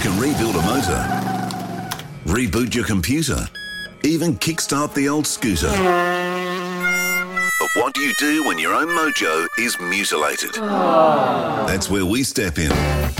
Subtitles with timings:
[0.00, 1.06] You can rebuild a motor,
[2.24, 3.36] reboot your computer,
[4.02, 5.68] even kickstart the old scooter.
[5.68, 10.52] But what do you do when your own mojo is mutilated?
[10.54, 11.66] Oh.
[11.68, 12.70] That's where we step in.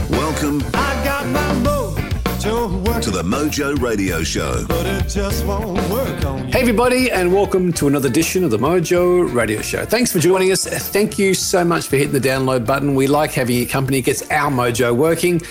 [0.08, 4.64] Welcome I got my mojo to the Mojo Radio Show.
[4.66, 6.52] but it just won't work on you.
[6.52, 9.84] Hey, everybody, and welcome to another edition of the Mojo Radio Show.
[9.84, 10.64] Thanks for joining us.
[10.64, 12.94] Thank you so much for hitting the download button.
[12.94, 15.42] We like having your company, it gets our mojo working.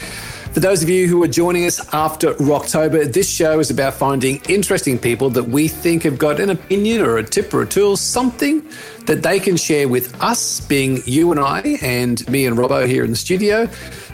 [0.51, 4.41] For those of you who are joining us after Rocktober, this show is about finding
[4.49, 7.95] interesting people that we think have got an opinion or a tip or a tool,
[7.95, 8.67] something
[9.05, 13.03] that they can share with us, being you and I, and me and Robbo here
[13.03, 13.69] in the studio,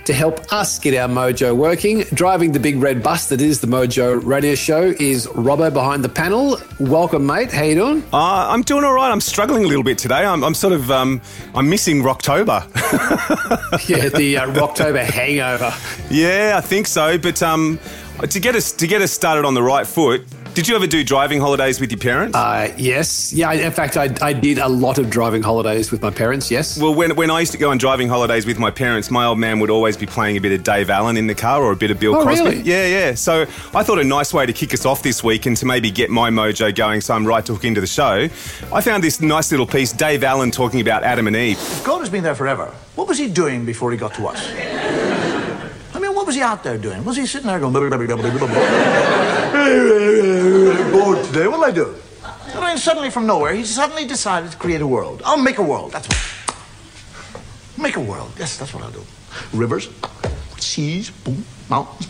[0.06, 2.02] to help us get our mojo working.
[2.14, 6.10] Driving the big red bus that is the Mojo Radio Show is Robbo behind the
[6.10, 6.58] panel.
[6.80, 7.52] Welcome, mate.
[7.52, 8.04] How you doing?
[8.14, 9.12] Uh, I'm doing all right.
[9.12, 10.24] I'm struggling a little bit today.
[10.24, 11.22] I'm, I'm sort of um,
[11.54, 12.66] I'm missing Rocktober.
[13.90, 15.74] Yeah, the uh, Rocktober hangover.
[16.10, 17.18] yeah, I think so.
[17.18, 17.78] But um,
[18.30, 20.24] to get us to get us started on the right foot,
[20.56, 22.36] did you ever do driving holidays with your parents?
[22.36, 23.34] Uh, yes.
[23.34, 26.80] Yeah, in fact, I, I did a lot of driving holidays with my parents, yes.
[26.80, 29.38] well, when, when I used to go on driving holidays with my parents, my old
[29.38, 31.76] man would always be playing a bit of Dave Allen in the car or a
[31.76, 32.44] bit of Bill Oh, Cosby.
[32.46, 32.62] really?
[32.62, 33.14] Yeah, yeah.
[33.16, 33.42] So
[33.74, 36.10] I thought a nice way to kick us off this week and to maybe get
[36.10, 38.30] my mojo going so I'm right to hook into the show,
[38.74, 41.58] I found this nice little piece, Dave Allen talking about Adam and Eve.
[41.84, 42.74] God has been there forever.
[42.96, 44.42] What was he doing before he got to us?
[45.94, 47.04] I mean, what was he out there doing?
[47.04, 47.74] Was he sitting there going,
[50.92, 51.48] bored today?
[51.48, 51.96] What'll I do?
[52.54, 55.22] And suddenly from nowhere, he suddenly decided to create a world.
[55.26, 55.92] I'll make a world.
[55.92, 56.18] That's what.
[57.78, 58.32] Make a world.
[58.38, 59.04] Yes, that's what I'll do.
[59.54, 59.90] Rivers,
[60.58, 62.08] seas, boom, mountains.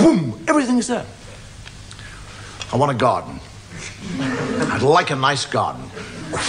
[0.00, 1.06] Boom, everything's there.
[2.72, 3.40] I want a garden.
[4.18, 5.82] I'd like a nice garden.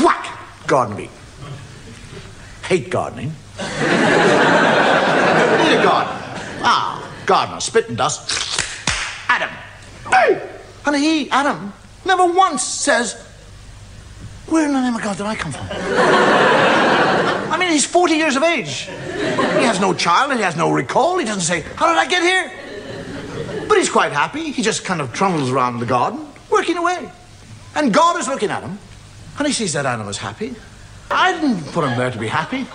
[0.03, 0.37] Whack!
[0.67, 1.09] Garden me.
[2.63, 3.33] Hate gardening.
[3.57, 3.67] Need
[5.77, 6.13] a garden.
[6.63, 7.00] Ah,
[7.31, 8.29] gardener, spit and dust.
[9.29, 9.49] Adam.
[10.11, 10.49] Hey!
[10.85, 11.71] And he, Adam,
[12.03, 13.13] never once says,
[14.47, 15.65] Where in the name of God did I come from?
[15.71, 18.81] I mean, he's 40 years of age.
[18.81, 21.19] He has no child, he has no recall.
[21.19, 23.65] He doesn't say, How did I get here?
[23.65, 24.51] But he's quite happy.
[24.51, 27.09] He just kind of trundles around the garden, working away.
[27.75, 28.77] And God is looking at him,
[29.37, 30.53] and he sees that Adam is happy.
[31.09, 32.67] I didn't put him there to be happy.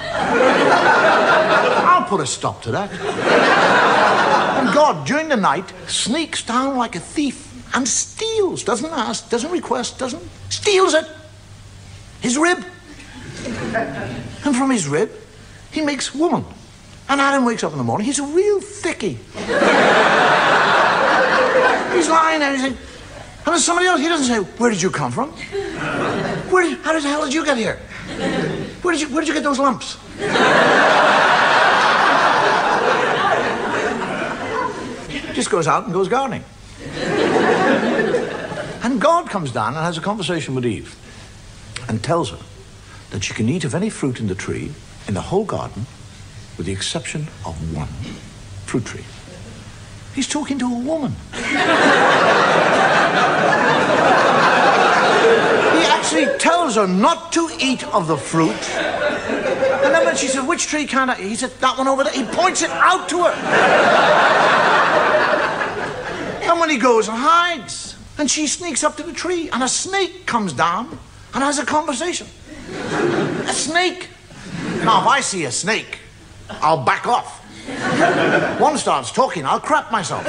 [1.84, 4.25] I'll put a stop to that.
[4.66, 9.53] And God, during the night, sneaks down like a thief and steals, doesn't ask, doesn't
[9.53, 11.06] request, doesn't, steals it.
[12.21, 12.65] His rib.
[13.44, 15.12] And from his rib,
[15.71, 16.44] he makes woman.
[17.09, 19.21] And Adam wakes up in the morning, he's a real thicky.
[21.94, 24.91] He's lying there, he's saying, and there's somebody else, he doesn't say, Where did you
[24.91, 25.31] come from?
[26.50, 27.77] Where did, how the hell did you get here?
[28.83, 29.97] Where did you, where did you get those lumps?
[35.36, 36.42] Just goes out and goes gardening.
[38.82, 40.97] And God comes down and has a conversation with Eve
[41.91, 42.38] and tells her
[43.10, 44.72] that she can eat of any fruit in the tree,
[45.06, 45.84] in the whole garden,
[46.56, 47.88] with the exception of one
[48.64, 49.04] fruit tree.
[50.14, 51.12] He's talking to a woman.
[51.34, 51.42] He
[55.84, 58.70] actually tells her not to eat of the fruit.
[58.70, 61.16] And then when she said, Which tree can't I?
[61.16, 62.14] He said, That one over there.
[62.14, 64.47] He points it out to her.
[66.59, 70.27] When he goes and hides, and she sneaks up to the tree, and a snake
[70.27, 70.99] comes down
[71.33, 72.27] and has a conversation.
[73.47, 74.09] A snake.
[74.78, 76.00] Now, if I see a snake,
[76.50, 77.41] I'll back off.
[78.61, 80.27] One starts talking, I'll crap myself.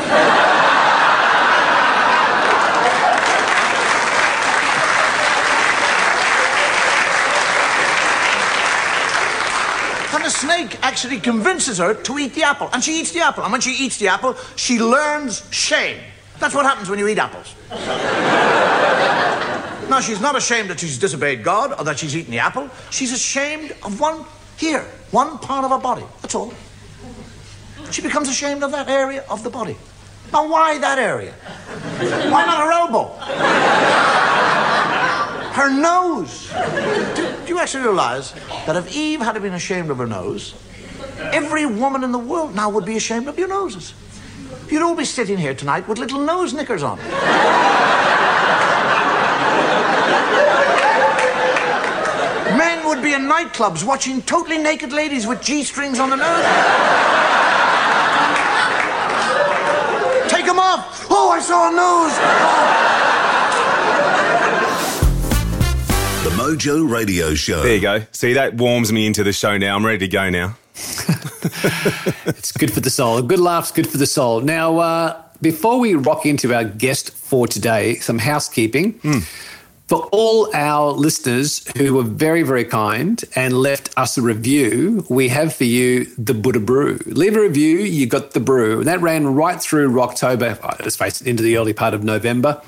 [10.14, 12.70] And the snake actually convinces her to eat the apple.
[12.74, 13.44] And she eats the apple.
[13.44, 16.00] And when she eats the apple, she learns shame.
[16.40, 17.56] That's what happens when you eat apples.
[19.90, 22.70] now, she's not ashamed that she's disobeyed God or that she's eaten the apple.
[22.90, 24.25] She's ashamed of one
[24.58, 26.04] here, one part of her body.
[26.22, 26.54] That's all.
[27.92, 29.78] She becomes ashamed of that area of the body.
[30.34, 31.31] Now, why that area?
[31.31, 33.13] Why not her elbow?
[35.54, 36.51] Her nose.
[37.16, 38.34] Do, do you actually realize
[38.66, 40.54] that if Eve had been ashamed of her nose,
[41.19, 43.94] every woman in the world now would be ashamed of your noses?
[44.69, 46.98] You'd all be sitting here tonight with little nose knickers on.
[52.58, 56.44] Men would be in nightclubs watching totally naked ladies with G strings on the nose.
[60.30, 61.08] Take them off.
[61.10, 62.13] Oh, I saw a nose.
[66.24, 67.63] The Mojo Radio Show.
[67.63, 68.06] There you go.
[68.12, 69.78] See, that warms me into the show now.
[69.78, 70.58] I'm ready to go now.
[72.25, 73.18] it's good for the soul.
[73.18, 74.42] A good laugh's good for the soul.
[74.42, 79.00] Now, uh, before we rock into our guest for today, some housekeeping.
[79.88, 85.30] For all our listeners who were very, very kind and left us a review, we
[85.30, 87.00] have for you the Buddha Brew.
[87.06, 88.80] Leave a review, you got the brew.
[88.80, 92.03] And that ran right through October, uh, let's face it, into the early part of
[92.03, 92.62] November.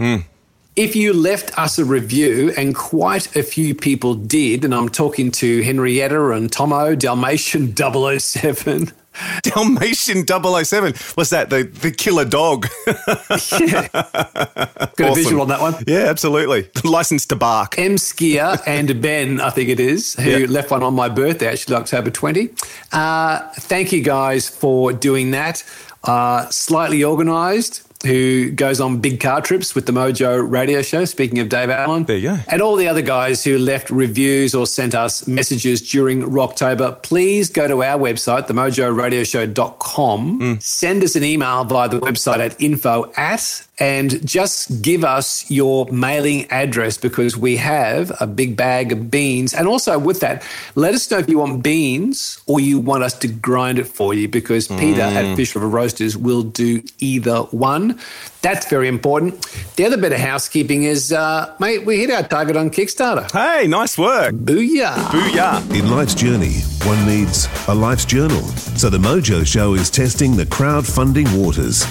[0.79, 5.29] If you left us a review, and quite a few people did, and I'm talking
[5.31, 7.75] to Henrietta and Tomo, Dalmatian
[8.19, 8.93] 007.
[9.43, 10.93] Dalmatian 007.
[11.15, 11.49] What's that?
[11.49, 12.67] The the killer dog.
[12.85, 15.15] Got a Awesome.
[15.15, 15.75] visual on that one.
[15.85, 16.69] yeah, absolutely.
[16.85, 17.77] License to bark.
[17.77, 20.47] M Skier and Ben, I think it is, who Yeah.
[20.47, 22.51] left one on my birthday, actually, October 20.
[22.93, 25.61] Uh, thank you guys for doing that.
[26.05, 31.39] Uh, slightly organised, who goes on big car trips with the Mojo radio show, speaking
[31.39, 32.05] of Dave Allen.
[32.05, 32.39] There you go.
[32.47, 37.49] And all the other guys who left reviews or sent us messages during Rocktober, please
[37.49, 40.39] go to our website, themojoradioshow.com.
[40.39, 40.63] Mm.
[40.63, 45.85] Send us an email via the website at info at and just give us your
[45.87, 49.53] mailing address because we have a big bag of beans.
[49.53, 50.43] And also with that,
[50.75, 54.13] let us know if you want beans or you want us to grind it for
[54.13, 57.99] you because Peter at Fish River Roasters will do either one.
[58.41, 59.45] That's very important.
[59.75, 63.29] The other bit of housekeeping is, uh, mate, we hit our target on Kickstarter.
[63.31, 64.33] Hey, nice work.
[64.33, 64.93] Booyah.
[64.95, 65.77] Booyah.
[65.77, 68.41] In life's journey, one needs a life's journal.
[68.77, 71.83] So the Mojo Show is testing the crowdfunding waters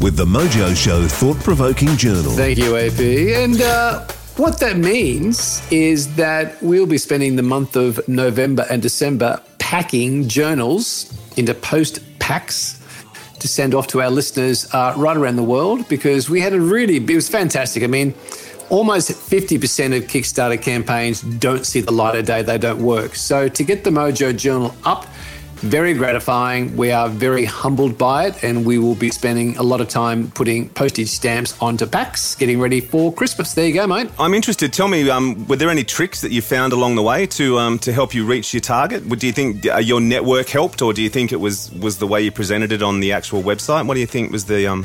[0.00, 2.32] with the Mojo Show Thought Provoking Journal.
[2.32, 3.00] Thank you, AP.
[3.00, 4.06] And uh,
[4.36, 10.28] what that means is that we'll be spending the month of November and December packing
[10.28, 12.80] journals into post packs
[13.38, 16.60] to send off to our listeners uh, right around the world because we had a
[16.60, 17.82] really, it was fantastic.
[17.82, 18.14] I mean,
[18.70, 23.14] almost 50% of Kickstarter campaigns don't see the light of day, they don't work.
[23.14, 25.06] So to get the Mojo Journal up,
[25.64, 26.76] very gratifying.
[26.76, 30.30] We are very humbled by it, and we will be spending a lot of time
[30.32, 33.54] putting postage stamps onto packs, getting ready for Christmas.
[33.54, 34.10] There you go, mate.
[34.18, 34.72] I'm interested.
[34.72, 37.78] Tell me, um, were there any tricks that you found along the way to um,
[37.80, 39.06] to help you reach your target?
[39.06, 41.96] Would- Do you think uh, your network helped, or do you think it was was
[41.98, 43.86] the way you presented it on the actual website?
[43.86, 44.82] What do you think was the um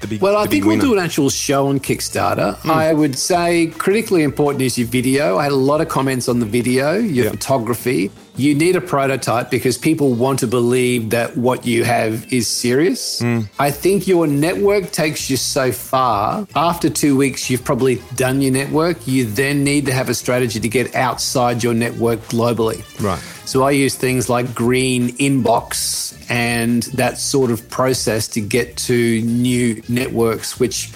[0.00, 2.56] the big Well, I think we'll do an actual show on Kickstarter.
[2.66, 5.36] I would say critically important is your video.
[5.38, 7.30] I had a lot of comments on the video, your Yeah.
[7.32, 8.10] photography.
[8.38, 13.18] You need a prototype because people want to believe that what you have is serious.
[13.18, 13.40] Hmm.
[13.58, 16.46] I think your network takes you so far.
[16.54, 19.08] After two weeks, you've probably done your network.
[19.08, 22.84] You then need to have a strategy to get outside your network globally.
[23.02, 23.18] Right.
[23.44, 29.20] So I use things like Green Inbox and that sort of process to get to
[29.22, 30.92] new networks, which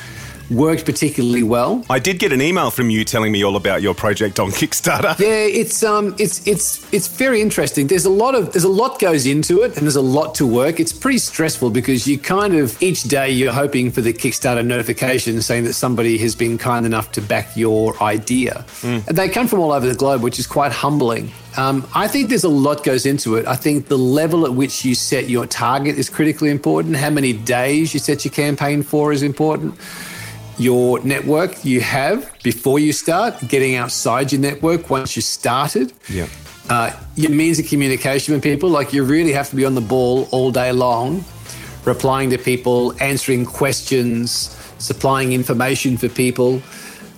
[0.54, 1.84] worked particularly well.
[1.88, 5.18] I did get an email from you telling me all about your project on Kickstarter.
[5.22, 7.86] Yeah, it's um, it's it's it's very interesting.
[7.86, 10.46] There's a lot of there's a lot goes into it, and there's a lot to
[10.46, 10.80] work.
[10.80, 15.40] It's pretty stressful because you kind of each day you're hoping for the Kickstarter notification
[15.42, 19.60] saying that somebody has been kind enough to back your idea, and they come from
[19.60, 21.30] all over the globe, which is quite humbling.
[21.56, 23.46] Um, I think there's a lot goes into it.
[23.46, 26.96] I think the level at which you set your target is critically important.
[26.96, 29.78] How many days you set your campaign for is important
[30.58, 35.92] your network you have before you start, getting outside your network once you started.
[36.08, 36.26] Yeah.
[36.68, 39.80] Uh, your means of communication with people, like you really have to be on the
[39.80, 41.24] ball all day long,
[41.84, 46.62] replying to people, answering questions, supplying information for people.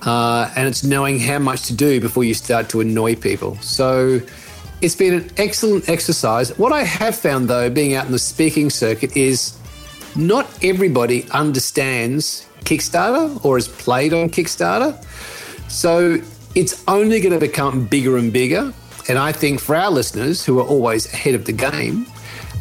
[0.02, 3.56] Uh, and it's knowing how much to do before you start to annoy people.
[3.56, 4.20] So
[4.80, 6.56] it's been an excellent exercise.
[6.58, 9.58] What I have found, though, being out in the speaking circuit, is
[10.16, 14.94] not everybody understands Kickstarter or has played on Kickstarter.
[15.70, 16.18] So
[16.54, 18.72] it's only going to become bigger and bigger.
[19.08, 22.06] And I think for our listeners who are always ahead of the game,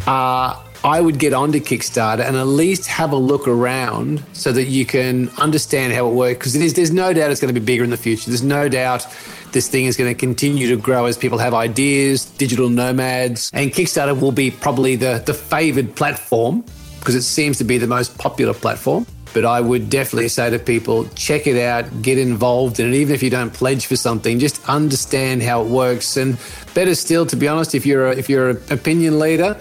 [0.06, 4.66] uh, I would get onto Kickstarter and at least have a look around so that
[4.66, 6.40] you can understand how it works.
[6.40, 8.30] Because there's, there's no doubt it's going to be bigger in the future.
[8.30, 9.08] There's no doubt
[9.54, 13.72] this thing is going to continue to grow as people have ideas, digital nomads, and
[13.72, 16.66] Kickstarter will be probably the, the favored platform
[17.00, 19.06] because it seems to be the most popular platform.
[19.34, 22.96] But I would definitely say to people, check it out, get involved in it.
[22.96, 26.18] Even if you don't pledge for something, just understand how it works.
[26.18, 26.38] And
[26.74, 29.60] better still, to be honest, if you're a, if you're an opinion leader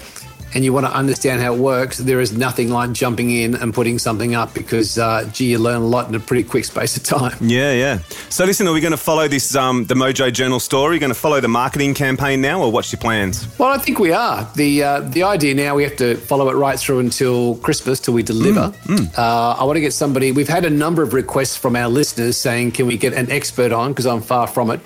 [0.55, 3.73] and you want to understand how it works, there is nothing like jumping in and
[3.73, 6.97] putting something up because, uh, gee, you learn a lot in a pretty quick space
[6.97, 7.37] of time.
[7.53, 7.99] Yeah, yeah.
[8.31, 10.93] So listen, are we going to follow this um, the Mojo Journal story?
[10.93, 13.47] Are you going to follow the marketing campaign now, or what's your plans?
[13.59, 14.49] Well, I think we are.
[14.55, 18.15] The uh, the idea now we have to follow it right through until Christmas till
[18.15, 18.73] we deliver.
[19.19, 20.33] Uh, I want to get somebody.
[20.33, 23.73] We've had a number of requests from our listeners saying, "Can we get an expert
[23.73, 24.81] on?" Because I'm far from it.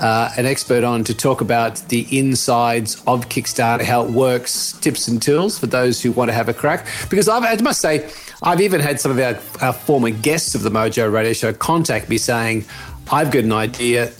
[0.00, 5.08] Uh, an expert on to talk about the insides of Kickstarter, how it works, tips
[5.08, 6.86] and tools for those who want to have a crack.
[7.08, 8.10] Because I've, I must say,
[8.42, 12.08] I've even had some of our, our former guests of the Mojo Radio Show contact
[12.08, 12.64] me saying,
[13.10, 14.12] I've got an idea.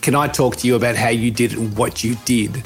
[0.00, 2.64] Can I talk to you about how you did it and what you did?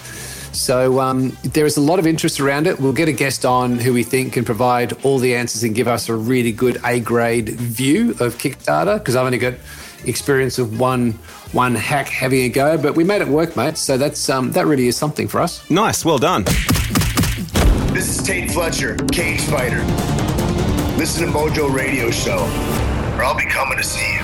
[0.52, 2.80] So um, there is a lot of interest around it.
[2.80, 5.86] We'll get a guest on who we think can provide all the answers and give
[5.86, 9.54] us a really good A grade view of Kickstarter because I've only got
[10.04, 11.18] experience of one
[11.52, 13.76] one hack having a go, but we made it work, mate.
[13.76, 15.68] So that's um, that really is something for us.
[15.70, 16.44] Nice, well done.
[17.92, 19.84] This is Tate Fletcher, Cage Fighter.
[20.96, 22.38] Listen to Mojo Radio Show,
[23.16, 24.20] or I'll be coming to see you.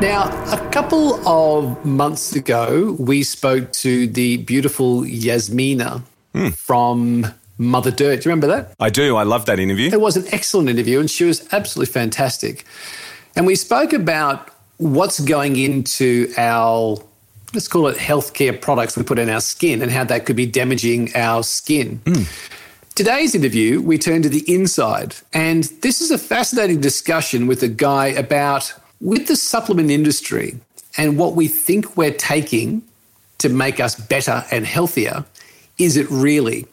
[0.00, 6.02] Now, a couple of months ago, we spoke to the beautiful Yasmina
[6.54, 7.26] from
[7.56, 8.22] Mother Dirt.
[8.22, 8.74] Do you remember that?
[8.78, 9.16] I do.
[9.16, 9.90] I love that interview.
[9.90, 12.66] It was an excellent interview, and she was absolutely fantastic.
[13.34, 16.98] And we spoke about what's going into our,
[17.54, 20.46] let's call it healthcare products we put in our skin and how that could be
[20.46, 22.00] damaging our skin.
[22.06, 22.22] Hmm.
[22.94, 25.16] Today's interview, we turn to the inside.
[25.34, 30.58] And this is a fascinating discussion with a guy about with the supplement industry
[30.96, 32.82] and what we think we're taking
[33.38, 35.26] to make us better and healthier.
[35.78, 36.66] Is it really?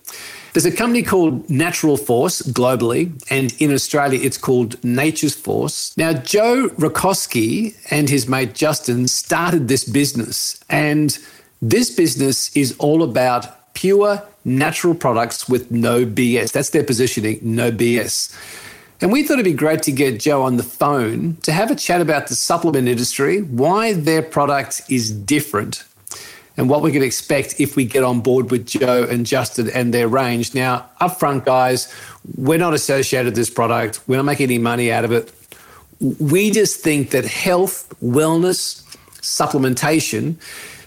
[0.53, 5.97] There's a company called Natural Force globally, and in Australia, it's called Nature's Force.
[5.97, 11.17] Now, Joe Rakoski and his mate Justin started this business, and
[11.59, 16.51] this business is all about pure natural products with no BS.
[16.51, 18.31] That's their positioning, no BS.
[19.01, 21.75] And we thought it'd be great to get Joe on the phone to have a
[21.75, 25.83] chat about the supplement industry, why their product is different,
[26.57, 29.93] and what we can expect if we get on board with Joe and Justin and
[29.93, 30.53] their range.
[30.53, 31.93] Now, upfront, guys,
[32.35, 34.01] we're not associated with this product.
[34.07, 35.31] We're not making any money out of it.
[36.19, 38.81] We just think that health, wellness,
[39.21, 40.35] supplementation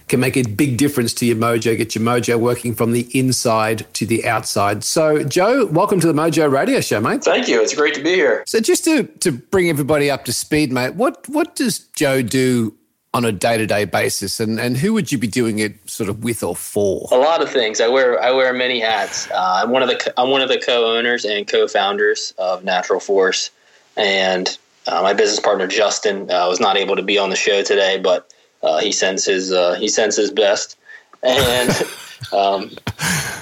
[0.08, 3.92] can make a big difference to your mojo, get your mojo working from the inside
[3.94, 4.85] to the outside.
[4.85, 7.25] So, Joe, welcome to the Mojo Radio Show, mate.
[7.25, 7.61] Thank you.
[7.61, 8.44] It's great to be here.
[8.46, 12.73] So, just to, to bring everybody up to speed, mate, what, what does Joe do
[13.16, 16.11] on a day to day basis, and, and who would you be doing it sort
[16.11, 17.08] of with or for?
[17.11, 17.80] A lot of things.
[17.80, 19.30] I wear I wear many hats.
[19.30, 23.50] Uh, I'm one of the I'm one of the co-owners and co-founders of Natural Force,
[23.96, 27.62] and uh, my business partner Justin uh, was not able to be on the show
[27.62, 28.30] today, but
[28.62, 30.76] uh, he sends his uh, he sends his best,
[31.23, 31.70] and
[32.35, 32.68] um,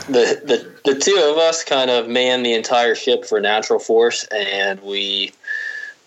[0.06, 4.22] the the the two of us kind of man the entire ship for Natural Force,
[4.30, 5.32] and we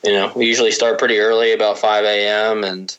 [0.05, 2.63] you know we usually start pretty early, about five a.m.
[2.63, 2.97] and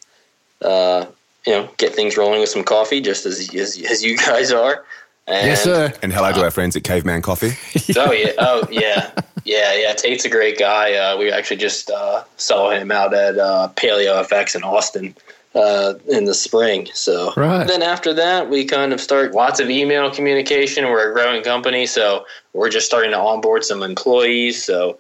[0.65, 1.07] uh,
[1.47, 4.85] you know get things rolling with some coffee, just as as, as you guys are.
[5.27, 5.93] And, yes, sir.
[6.03, 7.53] And hello to our friends at Caveman Coffee.
[7.97, 9.11] Oh yeah, oh yeah,
[9.45, 9.93] yeah, yeah.
[9.95, 10.95] Tate's a great guy.
[10.95, 15.15] Uh, we actually just uh, saw him out at uh, Paleo FX in Austin
[15.55, 16.89] uh, in the spring.
[16.95, 17.67] So Right.
[17.67, 20.85] then after that, we kind of start lots of email communication.
[20.87, 24.63] We're a growing company, so we're just starting to onboard some employees.
[24.65, 24.99] So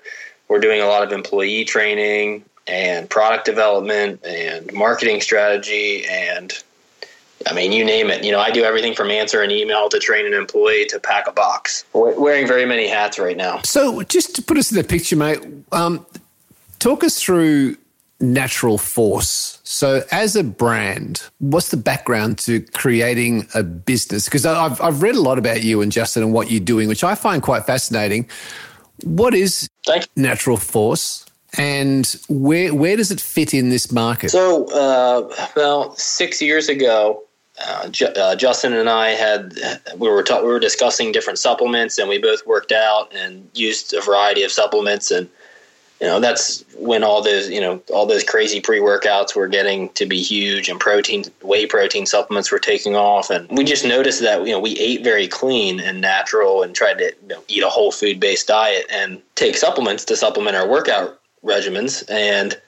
[0.48, 6.62] we're doing a lot of employee training and product development and marketing strategy and
[7.46, 8.24] I mean, you name it.
[8.24, 11.28] You know, I do everything from answer an email to train an employee to pack
[11.28, 11.84] a box.
[11.92, 13.60] We're wearing very many hats right now.
[13.62, 16.04] So, just to put us in the picture, mate, um,
[16.80, 17.76] talk us through
[18.20, 19.60] Natural Force.
[19.62, 24.24] So, as a brand, what's the background to creating a business?
[24.24, 27.04] Because I've, I've read a lot about you and Justin and what you're doing, which
[27.04, 28.28] I find quite fascinating.
[29.04, 29.68] What is.
[30.16, 31.24] Natural Force?
[31.56, 34.30] And where where does it fit in this market?
[34.30, 37.22] So, uh, about six years ago,
[37.66, 39.58] uh, Ju- uh, Justin and I had
[39.96, 43.94] we were ta- we were discussing different supplements, and we both worked out and used
[43.94, 45.28] a variety of supplements, and
[46.02, 49.88] you know that's when all those you know all those crazy pre workouts were getting
[49.90, 54.20] to be huge, and protein whey protein supplements were taking off, and we just noticed
[54.20, 57.62] that you know we ate very clean and natural, and tried to you know, eat
[57.62, 62.58] a whole food based diet and take supplements to supplement our workout regimens, and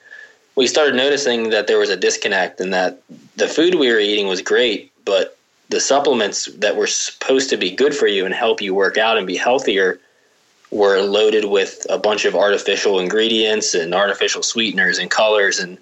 [0.55, 3.01] we started noticing that there was a disconnect and that
[3.35, 5.37] the food we were eating was great, but
[5.69, 9.17] the supplements that were supposed to be good for you and help you work out
[9.17, 9.99] and be healthier
[10.69, 15.77] were loaded with a bunch of artificial ingredients and artificial sweeteners and colors and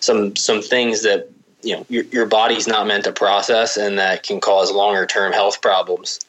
[0.00, 1.28] some some things that
[1.62, 5.32] you know your, your body's not meant to process and that can cause longer term
[5.32, 6.20] health problems.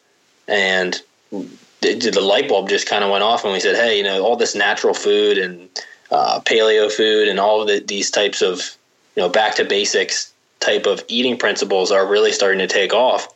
[0.47, 1.01] And
[1.81, 4.23] the, the light bulb just kind of went off and we said hey you know
[4.23, 5.69] all this natural food and
[6.11, 8.77] uh, paleo food and all of the, these types of
[9.15, 13.27] you know back to basics type of eating principles are really starting to take off.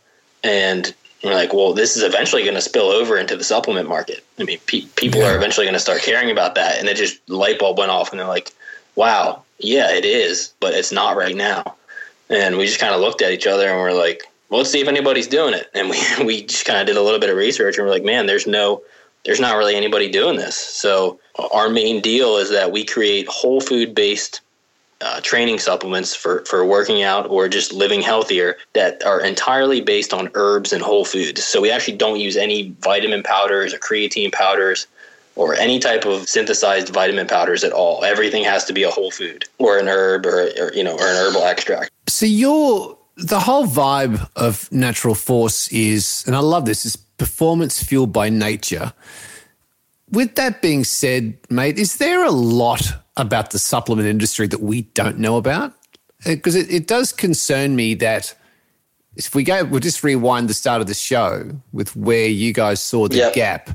[0.43, 4.23] And we're like well this is eventually going to spill over into the supplement market.
[4.39, 6.79] I mean pe- people are eventually going to start caring about that.
[6.79, 8.51] And it just light bulb went off and they're like
[8.95, 11.75] wow yeah it is but it's not right now.
[12.29, 14.81] And we just kind of looked at each other and we're like, well, let's see
[14.81, 15.69] if anybody's doing it.
[15.73, 18.03] And we, we just kind of did a little bit of research and we're like,
[18.03, 18.81] man, there's no,
[19.25, 20.55] there's not really anybody doing this.
[20.55, 21.19] So
[21.51, 24.41] our main deal is that we create whole food based
[25.01, 30.13] uh, training supplements for, for working out or just living healthier that are entirely based
[30.13, 31.43] on herbs and whole foods.
[31.43, 34.87] So we actually don't use any vitamin powders or creatine powders
[35.35, 38.03] or any type of synthesized vitamin powders at all.
[38.03, 41.07] Everything has to be a whole food or an herb or, or you know or
[41.07, 41.91] an herbal extract.
[42.07, 47.81] So your the whole vibe of Natural Force is, and I love this, is performance
[47.81, 48.91] fueled by nature.
[50.11, 52.81] With that being said, mate, is there a lot
[53.15, 55.71] about the supplement industry that we don't know about?
[56.25, 58.35] Uh, because it, it does concern me that
[59.15, 62.81] if we go, we'll just rewind the start of the show with where you guys
[62.81, 63.33] saw the Yep.
[63.33, 63.69] gap.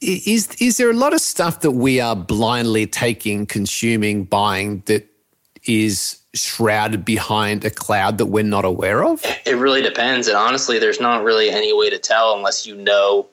[0.00, 5.06] Is is there a lot of stuff that we are blindly taking, consuming, buying that
[5.64, 9.22] is shrouded behind a cloud that we're not aware of?
[9.44, 13.26] It really depends, and honestly, there's not really any way to tell unless you know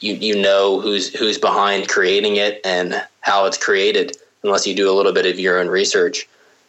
[0.00, 4.16] you you know who's who's behind creating it and how it's created.
[4.42, 6.28] Unless you do a little bit of your own research.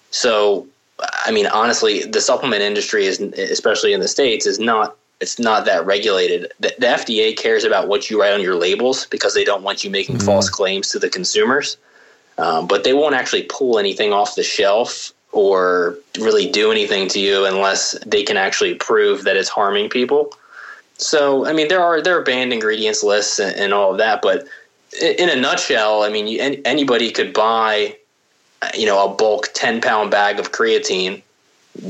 [0.09, 0.65] So,
[1.25, 5.65] I mean, honestly, the supplement industry is, especially in the states, is not it's not
[5.65, 6.51] that regulated.
[6.59, 9.83] The, the FDA cares about what you write on your labels because they don't want
[9.83, 11.77] you making false claims to the consumers.
[12.37, 17.19] Um, but they won't actually pull anything off the shelf or really do anything to
[17.19, 20.33] you unless they can actually prove that it's harming people.
[20.97, 24.23] So, I mean, there are there are banned ingredients lists and, and all of that,
[24.23, 24.47] but
[24.99, 27.95] in a nutshell, I mean, you, an- anybody could buy,
[28.73, 31.21] you know, a bulk ten pound bag of creatine,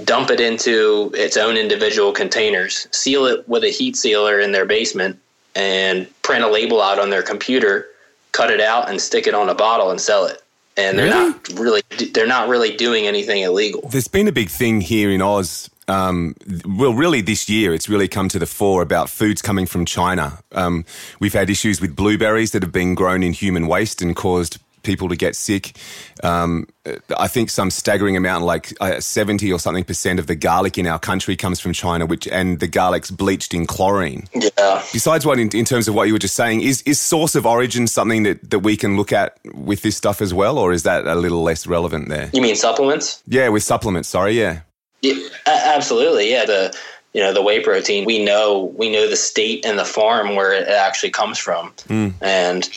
[0.04, 4.66] dump it into its own individual containers, seal it with a heat sealer in their
[4.66, 5.18] basement,
[5.56, 7.86] and print a label out on their computer,
[8.34, 10.42] cut it out, and stick it on a bottle and sell it.
[10.78, 11.30] And they're Really?
[11.32, 11.82] not really
[12.14, 13.88] they're not really doing anything illegal.
[13.90, 15.70] There's been a big thing here in Oz.
[15.90, 19.86] Um, well, really, this year it's really come to the fore about foods coming from
[19.86, 20.40] China.
[20.52, 20.86] Um,
[21.20, 25.10] we've had issues with blueberries that have been grown in human waste and caused people
[25.10, 25.78] to get sick.
[26.24, 26.68] Um,
[27.16, 30.88] I think some staggering amount, like uh, 70 or something percent of the garlic in
[30.88, 34.28] our country comes from China, which and the garlic's bleached in chlorine.
[34.34, 34.84] Yeah.
[34.94, 37.46] Besides what, in, in terms of what you were just saying, is is source of
[37.46, 40.84] origin something that, that we can look at with this stuff as well, or is
[40.84, 42.30] that a little less relevant there?
[42.34, 43.22] You mean supplements?
[43.28, 44.10] Yeah, with supplements.
[44.10, 44.62] Sorry, yeah.
[45.02, 46.32] Yeah, absolutely.
[46.32, 46.78] Yeah, the
[47.14, 48.06] you know the whey protein.
[48.06, 51.74] We know we know the state and the farm where it actually comes from,
[52.22, 52.70] and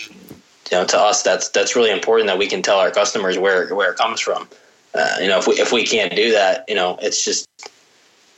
[0.71, 3.75] you know to us that's that's really important that we can tell our customers where
[3.75, 4.49] where it comes from.
[4.95, 7.47] Uh, you know, if we if we can't do that, you know, it's just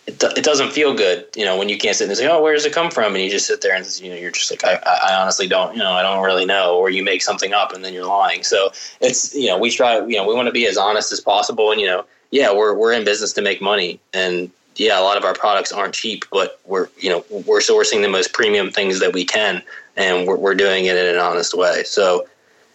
[0.06, 1.26] it, it doesn't feel good.
[1.36, 3.22] You know, when you can't sit and say, "Oh, where does it come from?" and
[3.22, 5.78] you just sit there and you know you're just like, I I honestly don't, you
[5.78, 8.42] know, I don't really know, or you make something up and then you're lying.
[8.42, 11.20] So it's you know we try, you know, we want to be as honest as
[11.20, 15.02] possible, and you know, yeah, we're we're in business to make money, and yeah, a
[15.02, 18.70] lot of our products aren't cheap, but we're you know we're sourcing the most premium
[18.70, 19.62] things that we can,
[19.96, 21.82] and we're we're doing it in an honest way.
[21.84, 22.26] So,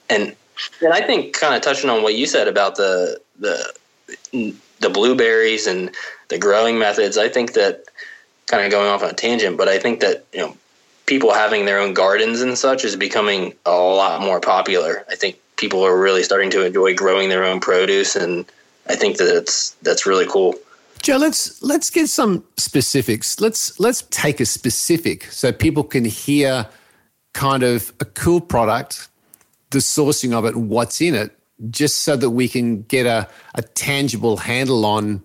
[0.09, 0.35] and
[0.81, 3.73] and I think kind of touching on what you said about the the
[4.79, 5.91] the blueberries and
[6.29, 7.85] the growing methods, I think that
[8.47, 10.57] kind of going off on a tangent, but I think that you know
[11.05, 15.05] people having their own gardens and such is becoming a lot more popular.
[15.09, 18.45] I think people are really starting to enjoy growing their own produce, and
[18.87, 20.55] I think that it's that's really cool.
[21.01, 23.39] Joe, let's let's get some specifics.
[23.39, 26.67] Let's let's take a specific so people can hear
[27.37, 29.09] kind of a cool product,
[29.69, 31.37] the sourcing of it, what's in it,
[31.69, 35.21] just so that we can get a, a tangible handle on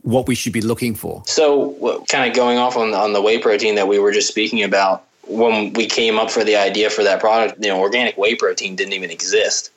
[0.00, 1.22] what we should be looking for.
[1.26, 4.62] So, kind of going off on on the whey protein that we were just speaking
[4.62, 8.34] about, when we came up for the idea for that product, you know, organic whey
[8.34, 9.70] protein didn't even exist.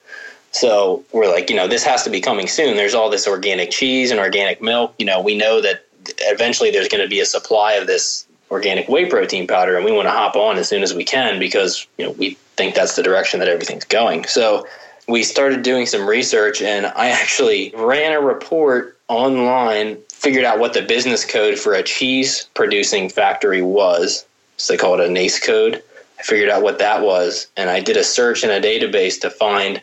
[0.52, 2.78] So we're like, you know, this has to be coming soon.
[2.78, 4.96] There's all this organic cheese and organic milk.
[5.00, 5.86] You know, we know that
[6.20, 9.92] eventually there's going to be a supply of this organic whey protein powder, and we
[9.92, 12.96] want to hop on as soon as we can because you know we think that's
[12.96, 14.26] the direction that everything's going.
[14.26, 14.66] So
[15.08, 20.74] we started doing some research, and I actually ran a report online, figured out what
[20.74, 24.26] the business code for a cheese producing factory was.
[24.58, 25.84] So they call it a NAICS code.
[26.20, 29.30] I figured out what that was, and I did a search in a database to
[29.30, 29.82] find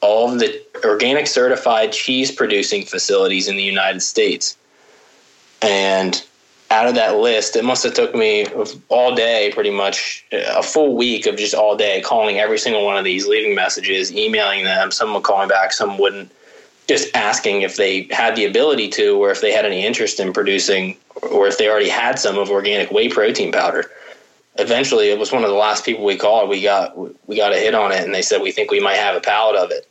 [0.00, 4.56] all of the organic certified cheese producing facilities in the United States.
[5.62, 6.24] And
[6.70, 8.46] out of that list, it must have took me
[8.88, 12.96] all day, pretty much a full week of just all day calling every single one
[12.96, 14.90] of these, leaving messages, emailing them.
[14.90, 16.32] Some would call me back, some wouldn't.
[16.88, 20.32] Just asking if they had the ability to, or if they had any interest in
[20.32, 23.90] producing, or if they already had some of organic whey protein powder.
[24.58, 26.48] Eventually, it was one of the last people we called.
[26.48, 26.96] We got
[27.28, 29.20] we got a hit on it, and they said we think we might have a
[29.20, 29.88] pallet of it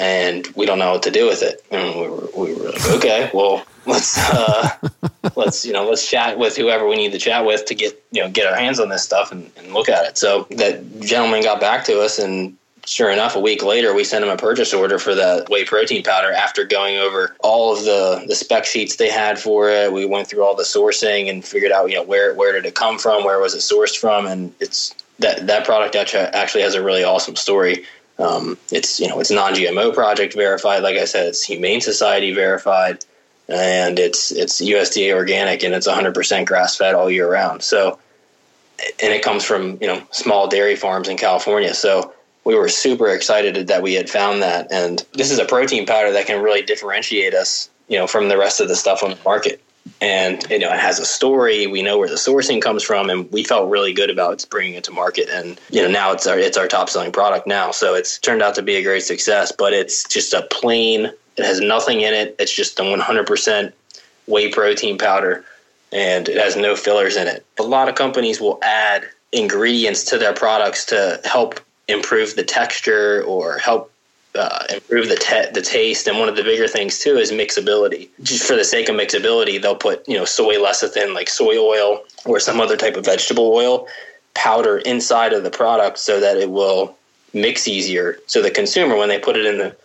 [0.00, 1.62] and we don't know what to do with it.
[1.70, 4.70] And we were, we were like, okay, well, let's uh,
[5.36, 8.22] let's you know let's chat with whoever we need to chat with to get you
[8.22, 10.18] know get our hands on this stuff and, and look at it.
[10.18, 14.24] So that gentleman got back to us and sure enough, a week later, we sent
[14.24, 18.24] him a purchase order for the whey protein powder after going over all of the,
[18.26, 19.92] the spec sheets they had for it.
[19.92, 22.74] We went through all the sourcing and figured out, you know, where, where did it
[22.74, 23.24] come from?
[23.24, 24.26] Where was it sourced from?
[24.26, 27.84] And it's that, that product actually has a really awesome story.
[28.18, 30.82] Um, it's, you know, it's non-GMO project verified.
[30.82, 33.04] Like I said, it's Humane Society verified
[33.50, 37.62] and it's, it's USDA organic and it's 100% grass fed all year round.
[37.62, 37.98] So,
[39.02, 41.74] and it comes from, you know, small dairy farms in California.
[41.74, 44.72] So, we were super excited that we had found that.
[44.72, 48.38] And this is a protein powder that can really differentiate us, you know, from the
[48.38, 49.62] rest of the stuff on the market.
[50.00, 51.66] And you know, it has a story.
[51.66, 54.84] We know where the sourcing comes from, and we felt really good about bringing it
[54.84, 55.28] to market.
[55.30, 57.70] And you know, now it's our it's our top selling product now.
[57.70, 59.52] So it's turned out to be a great success.
[59.52, 61.12] But it's just a plain.
[61.40, 62.36] It has nothing in it.
[62.38, 63.72] It's just a 100%
[64.26, 65.44] whey protein powder,
[65.92, 67.44] and it has no fillers in it.
[67.58, 73.22] A lot of companies will add ingredients to their products to help improve the texture
[73.24, 73.92] or help
[74.34, 76.06] uh, improve the te- the taste.
[76.06, 78.08] And one of the bigger things too is mixability.
[78.22, 82.04] Just for the sake of mixability, they'll put you know soy lecithin, like soy oil
[82.24, 83.88] or some other type of vegetable oil
[84.34, 86.96] powder inside of the product so that it will
[87.32, 88.18] mix easier.
[88.26, 89.76] So the consumer, when they put it in the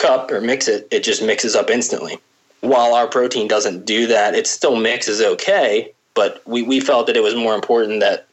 [0.00, 2.18] cup or mix it, it just mixes up instantly.
[2.60, 5.92] While our protein doesn't do that, it still mixes okay.
[6.14, 8.26] But we, we felt that it was more important that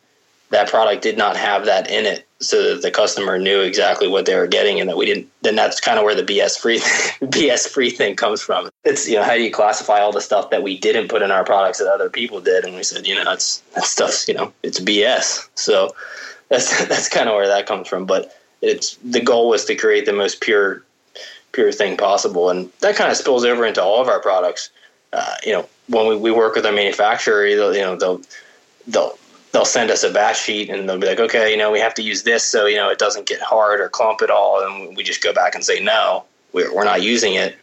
[0.49, 4.25] that product did not have that in it so that the customer knew exactly what
[4.25, 6.79] they were getting and that we didn't then that's kind of where the bs free
[7.21, 10.49] bs free thing comes from it's you know how do you classify all the stuff
[10.51, 13.15] that we didn't put in our products that other people did and we said you
[13.15, 15.89] know that's that stuff's you know it's bs so
[16.49, 20.05] that's that's kind of where that comes from but it's the goal was to create
[20.05, 20.83] the most pure
[21.57, 24.69] pure thing possible and that kind of spills over into all of our products
[25.13, 28.21] uh, you know when we, we work with our manufacturer you know they'll
[28.85, 29.17] they'll
[29.51, 31.93] they'll send us a batch sheet and they'll be like, okay, you know, we have
[31.95, 34.63] to use this so, you know, it doesn't get hard or clump at all.
[34.63, 37.57] And we just go back and say, no, we're, we're not using it.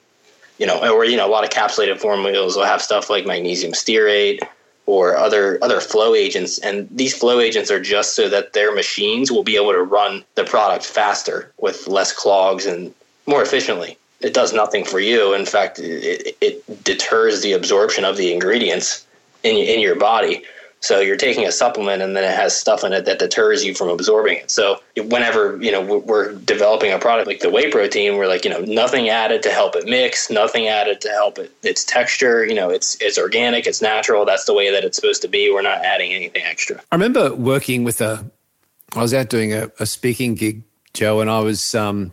[0.59, 3.72] You know, or, you know, a lot of capsulated formulas will have stuff like magnesium
[3.72, 4.40] stearate
[4.87, 6.59] or other other flow agents.
[6.59, 10.24] And these flow agents are just so that their machines will be able to run
[10.37, 12.94] the product faster with less clogs and
[13.26, 13.98] more efficiently.
[14.20, 15.34] It does nothing for you.
[15.34, 19.06] In fact, it, it deters the absorption of the ingredients
[19.42, 20.44] in, in your body
[20.84, 23.74] so you're taking a supplement and then it has stuff in it that deters you
[23.74, 24.50] from absorbing it.
[24.50, 28.50] So whenever, you know, we're developing a product like the whey protein, we're like, you
[28.50, 32.54] know, nothing added to help it mix, nothing added to help it its texture, you
[32.54, 35.50] know, it's it's organic, it's natural, that's the way that it's supposed to be.
[35.50, 36.82] We're not adding anything extra.
[36.92, 38.22] I remember working with a
[38.94, 42.12] I was out doing a, a speaking gig, Joe, and I was um,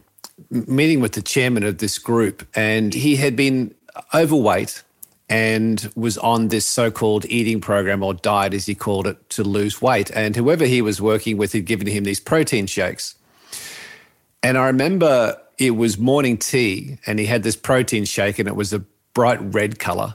[0.49, 3.73] meeting with the chairman of this group and he had been
[4.13, 4.83] overweight
[5.31, 9.81] and was on this so-called eating program or diet, as he called it, to lose
[9.81, 10.11] weight.
[10.11, 13.15] And whoever he was working with had given him these protein shakes.
[14.43, 18.57] And I remember it was morning tea, and he had this protein shake, and it
[18.57, 18.79] was a
[19.13, 20.11] bright red color.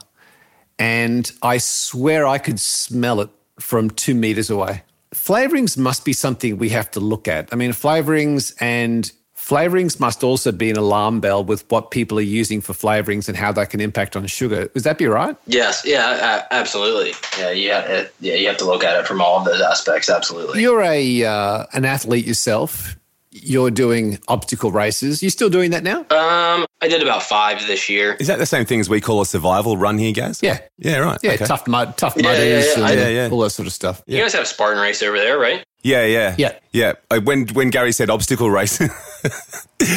[0.77, 4.83] And I swear I could smell it from two meters away.
[5.15, 7.49] Flavorings must be something we have to look at.
[7.51, 9.11] I mean, flavorings and
[9.47, 13.37] Flavorings must also be an alarm bell with what people are using for flavorings and
[13.37, 14.69] how that can impact on sugar.
[14.73, 15.37] Would that be right?
[15.45, 15.83] Yes.
[15.85, 16.43] Yeah.
[16.51, 17.13] absolutely.
[17.39, 17.51] Yeah.
[17.51, 18.07] Yeah.
[18.19, 18.33] Yeah.
[18.33, 20.09] You have to look at it from all of those aspects.
[20.09, 20.61] Absolutely.
[20.61, 22.97] You're a uh, an athlete yourself.
[23.31, 25.23] You're doing obstacle races.
[25.23, 25.99] You still doing that now?
[25.99, 28.17] Um, I did about five this year.
[28.19, 30.43] Is that the same thing as we call a survival run here, guys?
[30.43, 30.59] Yeah.
[30.77, 30.97] Yeah.
[30.97, 31.19] Right.
[31.23, 31.31] Yeah.
[31.33, 31.45] Okay.
[31.45, 32.91] Tough mud, tough mud, yeah, yeah, yeah.
[32.91, 33.29] yeah, yeah.
[33.31, 34.03] all that sort of stuff.
[34.07, 35.63] You guys have Spartan race over there, right?
[35.83, 37.19] Yeah, yeah, yeah, yeah.
[37.23, 38.81] When when Gary said obstacle race,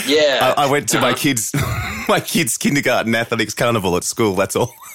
[0.07, 1.07] yeah, I, I, went to uh-huh.
[1.07, 1.53] my kids
[2.09, 4.35] my kids kindergarten athletics carnival at school.
[4.35, 4.73] That's all.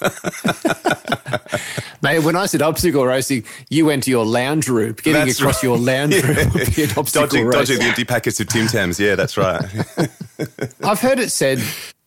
[2.02, 4.92] Mate, when I said obstacle racing, you went to your lounge room.
[4.92, 5.62] Getting that's across right.
[5.64, 6.26] your lounge yeah.
[6.26, 7.54] room would be obstacle dodging, race.
[7.54, 9.00] dodging the empty packets of Tim Tams.
[9.00, 9.64] Yeah, that's right.
[10.84, 11.62] I've heard it said,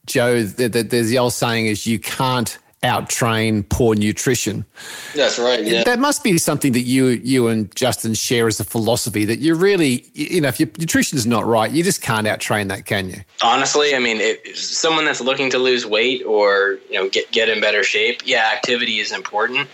[0.06, 4.66] Joe, that, that there's the old saying is you can't outtrain poor nutrition.
[5.14, 5.64] That's right.
[5.64, 5.84] Yeah.
[5.84, 9.56] That must be something that you you and Justin share as a philosophy that you
[9.56, 13.10] really, you know, if your nutrition is not right, you just can't outtrain that, can
[13.10, 13.18] you?
[13.44, 17.50] Honestly, I mean, if someone that's looking to lose weight or you know get get
[17.50, 19.68] in better shape, yeah, activity is important,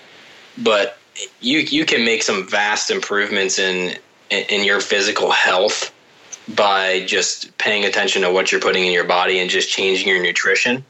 [0.58, 0.98] but
[1.42, 3.98] you you can make some vast improvements in
[4.32, 5.94] in your physical health
[6.56, 10.22] by just paying attention to what you're putting in your body and just changing your
[10.22, 10.84] nutrition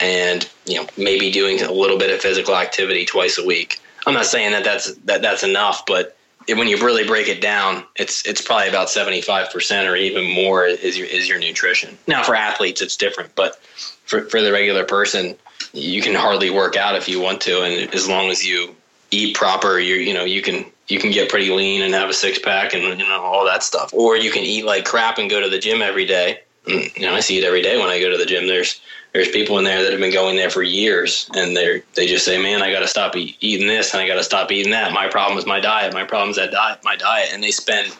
[0.00, 3.80] and you know maybe doing a little bit of physical activity twice a week.
[4.06, 6.16] I'm not saying that that's that that's enough, but
[6.48, 10.24] when you really break it down, it's it's probably about seventy five percent or even
[10.24, 11.98] more is your is your nutrition.
[12.06, 15.36] Now for athletes, it's different, but for for the regular person,
[15.72, 18.74] you can hardly work out if you want to, and as long as you
[19.10, 22.14] eat proper, you you know you can you can get pretty lean and have a
[22.14, 23.92] six pack and you know all that stuff.
[23.92, 26.40] Or you can eat like crap and go to the gym every day.
[26.66, 28.46] Mm, you know, I see it every day when I go to the gym.
[28.46, 28.80] There's
[29.12, 32.24] there's people in there that have been going there for years, and they they just
[32.24, 34.72] say, "Man, I got to stop eat, eating this, and I got to stop eating
[34.72, 34.92] that.
[34.92, 35.92] My problem is my diet.
[35.94, 36.80] My problem is that diet.
[36.84, 37.94] My diet." And they spend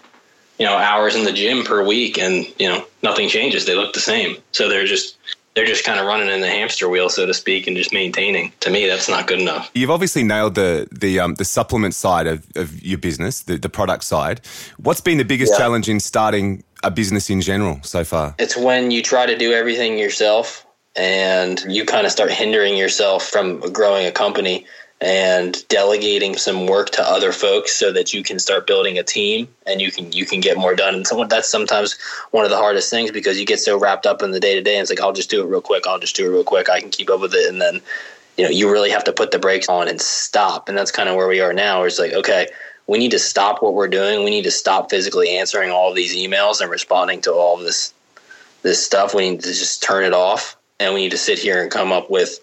[0.59, 3.65] you know hours in the gym per week, and you know nothing changes.
[3.65, 4.37] They look the same.
[4.53, 5.17] So they're just
[5.55, 8.53] they're just kind of running in the hamster wheel, so to speak, and just maintaining.
[8.61, 9.71] To me, that's not good enough.
[9.75, 13.69] You've obviously nailed the the um, the supplement side of, of your business, the, the
[13.69, 14.41] product side.
[14.77, 15.59] What's been the biggest Yeah.
[15.59, 18.35] challenge in starting a business in general so far?
[18.39, 20.65] It's when you try to do everything yourself
[20.99, 24.67] and you kind of start hindering yourself from growing a company
[25.01, 29.47] and delegating some work to other folks so that you can start building a team
[29.65, 30.95] and you can you can get more done.
[30.95, 31.97] And so that's sometimes
[32.33, 34.61] one of the hardest things because you get so wrapped up in the day to
[34.61, 35.87] day and it's like I'll just do it real quick.
[35.87, 36.69] I'll just do it real quick.
[36.69, 37.49] I can keep up with it.
[37.49, 37.81] And then
[38.37, 40.69] you know you really have to put the brakes on and stop.
[40.69, 41.85] And that's kind of where we are now.
[41.85, 42.49] It's like okay
[42.89, 44.25] we need to stop what we're doing.
[44.25, 47.65] We need to stop physically answering all of these emails and responding to all of
[47.65, 47.95] this
[48.63, 49.15] this stuff.
[49.15, 51.93] We need to just turn it off and we need to sit here and come
[51.93, 52.39] up with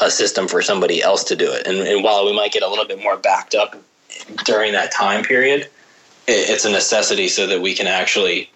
[0.00, 1.66] a system for somebody else to do it.
[1.66, 3.76] And, and while we might get a little bit more backed up
[4.44, 5.68] during that time period
[6.26, 8.50] it, it's a necessity so that we can actually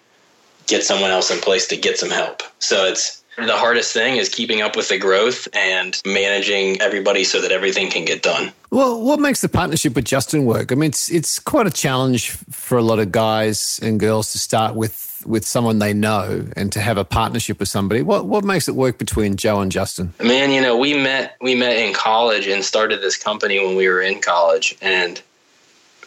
[0.66, 2.42] get someone else in place to get some help.
[2.58, 7.40] So it's the hardest thing is keeping up with the growth and managing everybody so
[7.40, 8.52] that everything can get done.
[8.70, 10.72] Well, what makes the partnership with Justin work?
[10.72, 14.38] I mean, it's it's quite a challenge for a lot of guys and girls to
[14.38, 14.92] start with
[15.24, 18.02] with someone they know and to have a partnership with somebody.
[18.02, 20.14] What what makes it work between Joe and Justin?
[20.22, 23.88] Man, you know, we met we met in college and started this company when we
[23.88, 25.20] were in college, and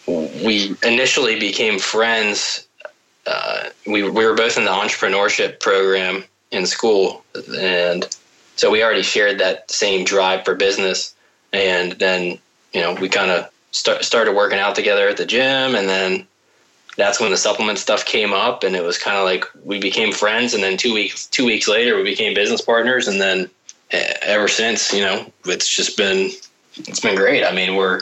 [0.08, 2.68] we initially became friends.
[3.26, 7.24] Uh, we we were both in the entrepreneurship program in school,
[7.58, 8.16] and
[8.56, 11.16] so we already shared that same drive for business.
[11.54, 12.40] And then
[12.74, 16.28] you know we kind of start, started working out together at the gym, and then
[17.02, 20.14] that's when the supplement stuff came up, and it was kind of like we became
[20.14, 20.54] friends.
[20.54, 23.50] And then two weeks two weeks later, we became business partners, and then
[24.22, 26.30] ever since, you know, it's just been
[26.78, 27.44] it's been great.
[27.44, 28.02] I mean, we're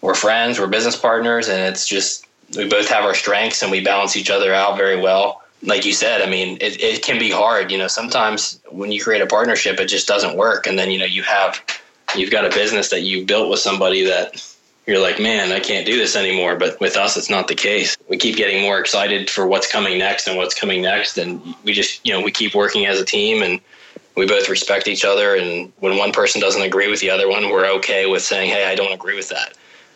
[0.00, 3.82] we're friends, we're business partners, and it's just we both have our strengths and we
[3.82, 5.42] balance each other out very well.
[5.62, 7.72] Like you said, I mean, it, it can be hard.
[7.72, 11.00] You know, sometimes when you create a partnership, it just doesn't work, and then you
[11.00, 11.60] know you have
[12.14, 14.40] you've got a business that you built with somebody that
[14.86, 16.56] you're like, man, I can't do this anymore.
[16.56, 17.96] But with us, it's not the case.
[18.08, 21.72] We keep getting more excited for what's coming next and what's coming next, and we
[21.72, 23.60] just you know we keep working as a team and
[24.16, 25.34] we both respect each other.
[25.34, 28.64] And when one person doesn't agree with the other one we're okay with saying hey
[28.64, 29.54] i don't agree with that.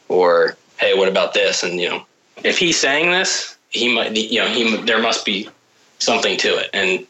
[0.09, 1.63] Or hey what about this?
[1.63, 2.05] And you know
[2.43, 5.49] if he's saying this he might you know he there must be
[6.01, 6.71] something to it.
[6.75, 7.07] And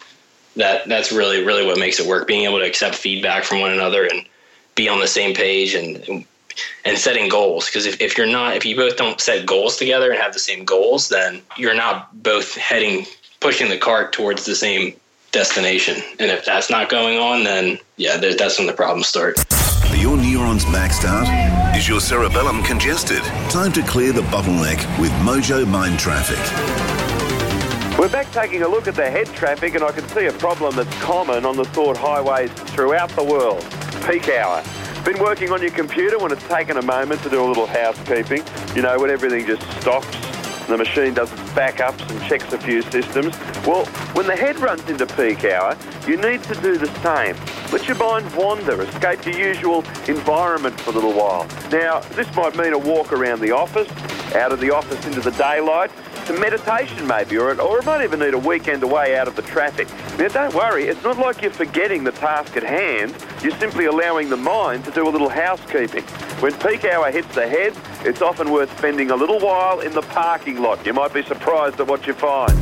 [0.56, 3.72] that that's really really what makes it work being able to accept feedback from one
[3.72, 4.26] another and
[4.74, 6.26] be on the same page and
[6.84, 10.10] and setting goals because if, if you're not if you both don't set goals together
[10.10, 13.06] and have the same goals then you're not both heading
[13.40, 14.94] pushing the cart towards the same
[15.32, 19.38] destination and if that's not going on then yeah there, that's when the problems start
[19.90, 21.50] Are your neurons maxed out?
[21.76, 23.22] Is your cerebellum congested?
[23.50, 26.38] Time to clear the bottleneck with Mojo Mind Traffic.
[28.00, 30.74] We're back taking a look at the head traffic, and I can see a problem
[30.74, 33.62] that's common on the thought highways throughout the world.
[34.06, 34.62] Peak hour.
[35.04, 38.44] Been working on your computer when it's taken a moment to do a little housekeeping.
[38.76, 40.29] You know, when everything just stops,
[40.70, 43.36] the machine does its backups and checks a few systems.
[43.66, 47.36] Well, when the head runs into peak hour, you need to do the same.
[47.72, 51.46] Let your mind wander, escape your usual environment for a little while.
[51.70, 53.88] Now, this might mean a walk around the office,
[54.34, 55.90] out of the office into the daylight,
[56.24, 59.34] some meditation maybe, or it, or it might even need a weekend away out of
[59.34, 59.88] the traffic.
[60.18, 64.28] Now don't worry, it's not like you're forgetting the task at hand, you're simply allowing
[64.28, 66.04] the mind to do a little housekeeping.
[66.40, 70.02] When peak hour hits the head, it's often worth spending a little while in the
[70.02, 70.84] parking lot.
[70.86, 72.56] You might be surprised at what you find.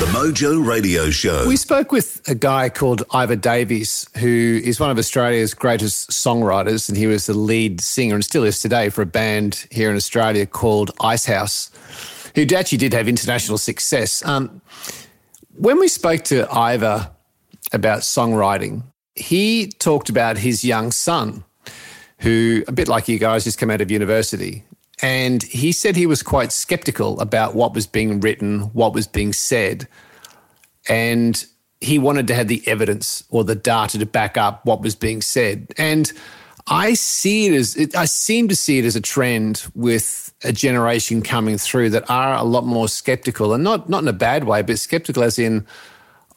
[0.00, 1.46] The Mojo Radio Show.
[1.46, 6.88] We spoke with a guy called Iva Davies, who is one of Australia's greatest songwriters,
[6.88, 9.96] and he was the lead singer and still is today for a band here in
[9.96, 11.70] Australia called Icehouse,
[12.34, 14.24] who actually did have international success.
[14.24, 14.62] Um,
[15.54, 17.14] when we spoke to Iva
[17.74, 21.44] about songwriting, he talked about his young son,
[22.20, 24.64] who, a bit like you guys, just come out of university.
[25.02, 29.32] And he said he was quite skeptical about what was being written, what was being
[29.32, 29.88] said.
[30.88, 31.42] And
[31.80, 35.22] he wanted to have the evidence or the data to back up what was being
[35.22, 35.72] said.
[35.78, 36.12] And
[36.66, 41.22] I see it as I seem to see it as a trend with a generation
[41.22, 44.60] coming through that are a lot more skeptical and not not in a bad way,
[44.60, 45.66] but skeptical as in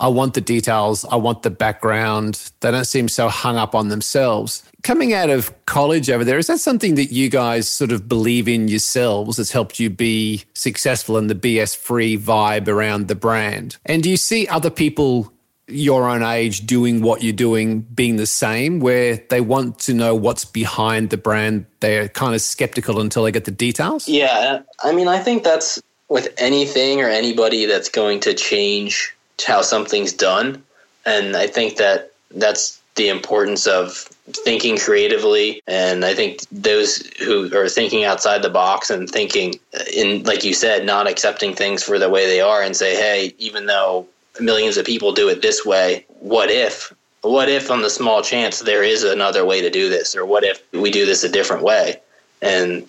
[0.04, 2.52] I want the details, I want the background.
[2.60, 4.62] They don't seem so hung up on themselves.
[4.84, 8.50] Coming out of college over there, is that something that you guys sort of believe
[8.50, 13.78] in yourselves that's helped you be successful in the BS free vibe around the brand?
[13.86, 15.32] And do you see other people
[15.70, 20.14] your own age doing what you're doing being the same, where they want to know
[20.14, 21.66] what's behind the brand?
[21.80, 24.10] They're kind of skeptical until they get the details?
[24.10, 24.64] Yeah.
[24.84, 29.16] I mean, I think that's with anything or anybody that's going to change
[29.46, 30.64] how something's done.
[31.06, 33.92] And I think that that's the importance of
[34.28, 35.62] thinking creatively.
[35.68, 40.44] And I think those who are thinking outside the box and thinking uh, in, like
[40.44, 44.08] you said, not accepting things for the way they are and say, hey, even though
[44.40, 46.94] millions of people do it this way, what if?
[47.22, 50.16] What if, on the small chance, there is another way to do this?
[50.16, 52.00] Or what if we do this a different way?
[52.42, 52.88] And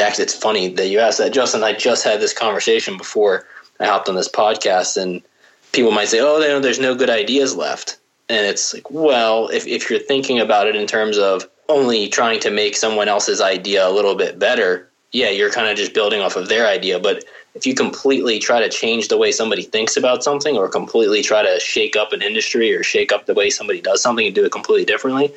[0.00, 1.32] actually, it's funny that you asked that.
[1.32, 3.46] Justin, I just had this conversation before
[3.78, 5.22] I hopped on this podcast, and
[5.72, 7.98] people might say, "Oh, there's no good ideas left,"
[8.28, 12.40] and it's like, well, if if you're thinking about it in terms of only trying
[12.40, 16.20] to make someone else's idea a little bit better, yeah, you're kind of just building
[16.20, 16.98] off of their idea.
[16.98, 17.24] But
[17.54, 21.42] if you completely try to change the way somebody thinks about something, or completely try
[21.42, 24.44] to shake up an industry, or shake up the way somebody does something and do
[24.44, 25.32] it completely differently,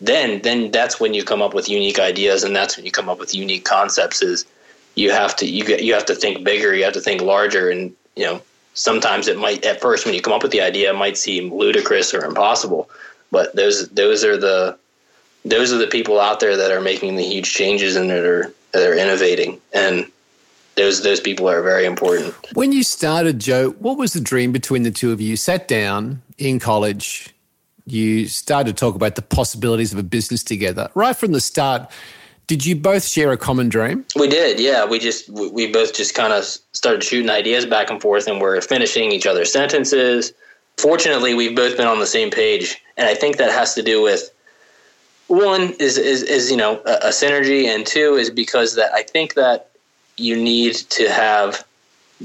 [0.00, 3.08] then then that's when you come up with unique ideas, and that's when you come
[3.08, 4.22] up with unique concepts.
[4.22, 4.44] Is
[4.94, 7.70] you have to you get you have to think bigger, you have to think larger,
[7.70, 8.42] and you know
[8.74, 11.52] sometimes it might at first when you come up with the idea it might seem
[11.54, 12.90] ludicrous or impossible.
[13.30, 14.76] But those those are the
[15.44, 18.52] those are the people out there that are making the huge changes and that are
[18.72, 19.60] that are innovating.
[19.72, 20.10] And
[20.76, 22.34] those those people are very important.
[22.54, 25.30] When you started joe what was the dream between the two of you?
[25.30, 27.30] You sat down in college.
[27.86, 30.88] You started to talk about the possibilities of a business together.
[30.94, 31.90] Right from the start
[32.46, 34.04] did you both share a common dream?
[34.16, 34.84] We did, yeah.
[34.84, 38.60] We just we both just kind of started shooting ideas back and forth, and we're
[38.60, 40.32] finishing each other's sentences.
[40.76, 44.02] Fortunately, we've both been on the same page, and I think that has to do
[44.02, 44.30] with
[45.28, 49.02] one is is, is you know a, a synergy, and two is because that I
[49.02, 49.70] think that
[50.16, 51.64] you need to have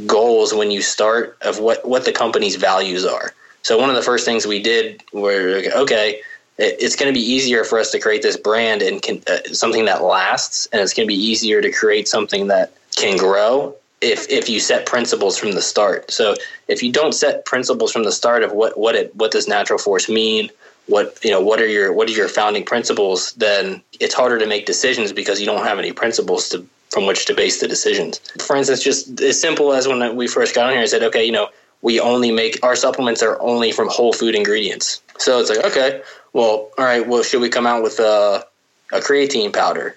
[0.05, 3.34] goals when you start of what what the company's values are.
[3.62, 6.21] So one of the first things we did were okay
[6.60, 9.86] it's going to be easier for us to create this brand and can, uh, something
[9.86, 14.30] that lasts, and it's going to be easier to create something that can grow if
[14.30, 16.12] if you set principles from the start.
[16.12, 16.36] So
[16.67, 19.84] if you don't set principles from the start of what what it what does Nature's
[19.84, 20.50] Force mean,
[20.88, 24.45] what you know what are your what are your founding principles, then it's harder to
[24.45, 28.19] make decisions because you don't have any principles to from which to base the decisions.
[28.41, 31.24] For instance, just as simple as when we first got on here, I said, okay,
[31.24, 31.50] you know,
[31.82, 35.02] we only make our supplements are only from whole food ingredients.
[35.18, 36.02] So it's like, okay,
[36.34, 38.46] well, all right, well, should we come out with a,
[38.92, 39.96] a creatine powder?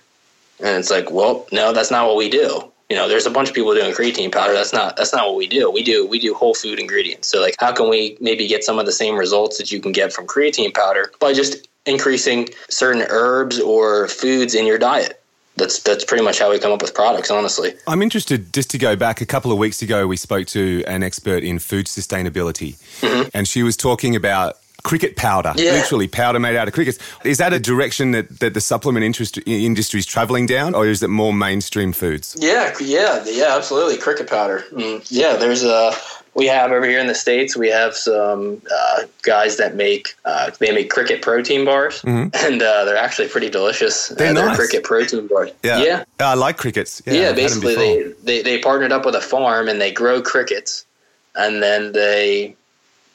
[0.60, 2.72] And it's like, well, no, that's not what we do.
[2.88, 4.52] You know, there's a bunch of people doing creatine powder.
[4.52, 5.70] That's not that's not what we do.
[5.70, 7.26] We do we do whole food ingredients.
[7.26, 9.92] So like, how can we maybe get some of the same results that you can
[9.92, 15.21] get from creatine powder by just increasing certain herbs or foods in your diet?
[15.56, 17.74] That's that's pretty much how we come up with products honestly.
[17.86, 19.20] I'm interested just to go back.
[19.20, 22.78] A couple of weeks ago we spoke to an expert in food sustainability.
[23.00, 23.28] Mm-hmm.
[23.34, 25.72] and she was talking about cricket powder, yeah.
[25.72, 26.98] literally powder made out of crickets.
[27.24, 31.08] Is that a direction that, that the supplement industry, is traveling down, or is it
[31.08, 32.36] more mainstream foods?
[32.38, 33.98] Yeah, yeah, yeah, absolutely.
[33.98, 34.64] Cricket powder.
[34.72, 35.92] Mm, yeah, there's a.
[36.34, 37.54] We have over here in the states.
[37.54, 42.34] We have some uh, guys that make uh, they make cricket protein bars, mm-hmm.
[42.46, 44.08] and uh, they're actually pretty delicious.
[44.08, 44.56] They're, uh, nice.
[44.56, 45.50] cricket protein bars.
[45.62, 46.04] Yeah, yeah.
[46.18, 47.02] I like crickets.
[47.04, 50.86] Yeah, yeah basically they, they they partnered up with a farm and they grow crickets,
[51.34, 52.56] and then they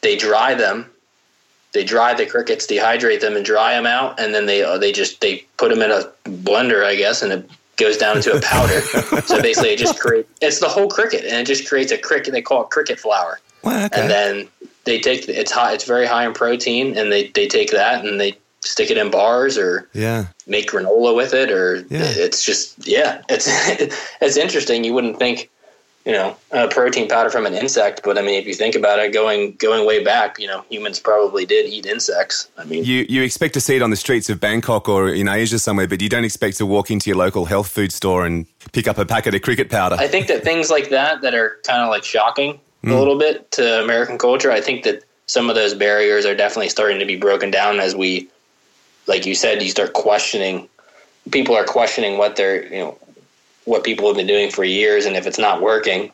[0.02, 0.86] they dry them
[1.74, 4.92] they dry the crickets, dehydrate them, and dry them out, and then they uh, they
[4.92, 8.42] just they put them in a blender, I guess, and it goes down into a
[8.42, 8.82] powder.
[9.26, 12.34] so basically, it just creates it's the whole cricket, and it just creates a cricket.
[12.34, 14.02] They call it cricket flour, well, okay.
[14.02, 14.48] and then
[14.86, 15.74] they take it's high.
[15.74, 19.10] It's very high in protein, and they they take that and they stick it in
[19.10, 22.04] bars or yeah make granola with it or yeah.
[22.04, 23.48] it's just yeah it's
[24.22, 25.50] it's interesting you wouldn't think
[26.08, 28.00] you know, a protein powder from an insect.
[28.02, 31.02] But I mean, if you think about it, going going way back, you know, humans
[31.02, 32.50] probably did eat insects.
[32.58, 35.28] I mean, you you expect to see it on the streets of Bangkok or in
[35.28, 38.46] Asia somewhere, but you don't expect to walk into your local health food store and
[38.72, 39.98] pick up a packet of cricket powder.
[40.00, 42.92] I think that things like that that are kind of like shocking mm.
[42.92, 44.50] a little bit to American culture.
[44.50, 47.98] I think that some of those barriers are definitely starting to be broken down as
[47.98, 48.30] we,
[49.08, 50.70] like you said, you start questioning.
[51.32, 52.98] People are questioning what they're you know
[53.68, 56.12] what people have been doing for years, and if it's not working,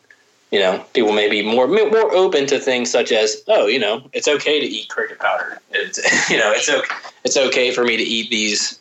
[0.50, 4.08] you know, people may be more more open to things such as, oh, you know,
[4.12, 5.60] it's okay to eat cricket powder.
[5.70, 5.98] It's
[6.30, 6.94] you know, it's okay,
[7.24, 8.78] it's okay for me to eat these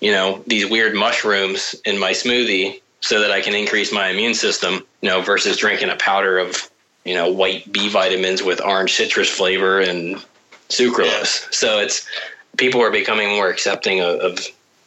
[0.00, 4.34] you know, these weird mushrooms in my smoothie so that I can increase my immune
[4.34, 6.70] system, you know, versus drinking a powder of,
[7.04, 10.24] you know, white B vitamins with orange citrus flavor and
[10.68, 11.52] sucralose.
[11.52, 12.06] So it's
[12.56, 14.38] people are becoming more accepting of, of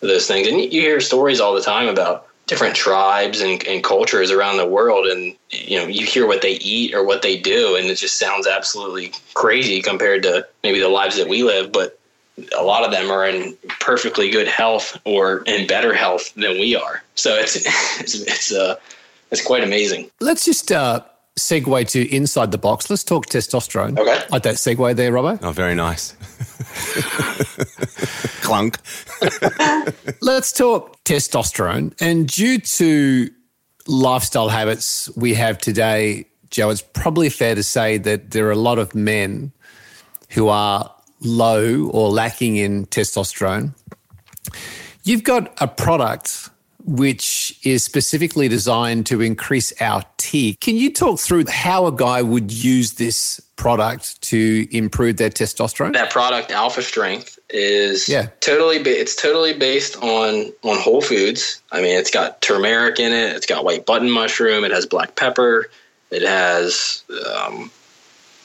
[0.02, 0.48] those things.
[0.48, 4.68] And you hear stories all the time about different tribes and, and cultures around the
[4.68, 7.96] world and you know you hear what they eat or what they do and it
[7.96, 11.98] just sounds absolutely crazy compared to maybe the lives that we live but
[12.60, 16.76] a lot of them are in perfectly good health or in better health than we
[16.76, 17.56] are so it's
[18.02, 18.76] it's it's uh
[19.32, 21.00] it's quite amazing Let's just uh,
[21.40, 22.90] segue to inside the box.
[22.90, 23.98] Let's talk testosterone.
[23.98, 24.20] Okay.
[24.30, 26.16] Like that segue there, robert Oh, very nice.
[28.52, 28.78] Clunk.
[30.22, 31.94] Let's talk testosterone.
[32.02, 33.30] And due to
[33.88, 38.58] lifestyle habits we have today, Joe, it's probably fair to say that there are a
[38.58, 39.54] lot of men
[40.32, 43.74] who are low or lacking in testosterone.
[45.04, 46.50] You've got a product
[46.84, 50.56] which is specifically designed to increase our T.
[50.56, 55.94] Can you talk through how a guy would use this product to improve their testosterone?
[55.94, 58.28] that product alpha strength is Yeah.
[58.40, 63.12] totally ba- it's totally based on on whole foods i mean it's got turmeric in
[63.14, 65.70] it it's got white button mushroom it has black pepper
[66.12, 67.04] it has
[67.36, 67.72] um,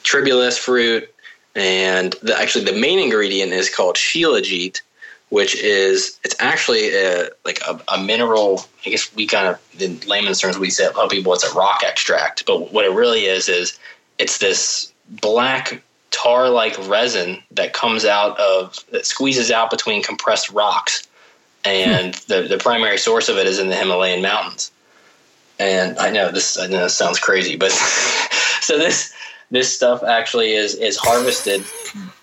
[0.03, 1.09] tribulus fruit
[1.55, 4.81] and the, actually the main ingredient is called shilajit
[5.29, 9.99] which is it's actually a, like a, a mineral i guess we kind of in
[10.07, 13.49] layman's terms we say tell people it's a rock extract but what it really is
[13.49, 13.77] is
[14.17, 15.81] it's this black
[16.11, 21.07] tar like resin that comes out of that squeezes out between compressed rocks.
[21.65, 24.71] And the, the primary source of it is in the himalayan mountains.
[25.59, 27.71] And i know this i know this sounds crazy but
[28.61, 29.11] so this
[29.49, 31.63] this stuff actually is is harvested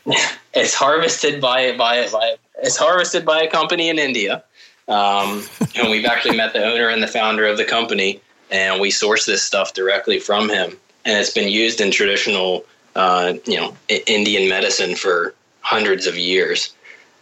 [0.54, 4.44] it's harvested by by by it's harvested by a company in india.
[4.86, 5.42] Um,
[5.74, 8.20] and we've actually met the owner and the founder of the company
[8.50, 10.76] and we source this stuff directly from him.
[11.04, 12.64] And it's been used in traditional
[12.96, 13.76] uh, you know
[14.06, 16.74] indian medicine for hundreds of years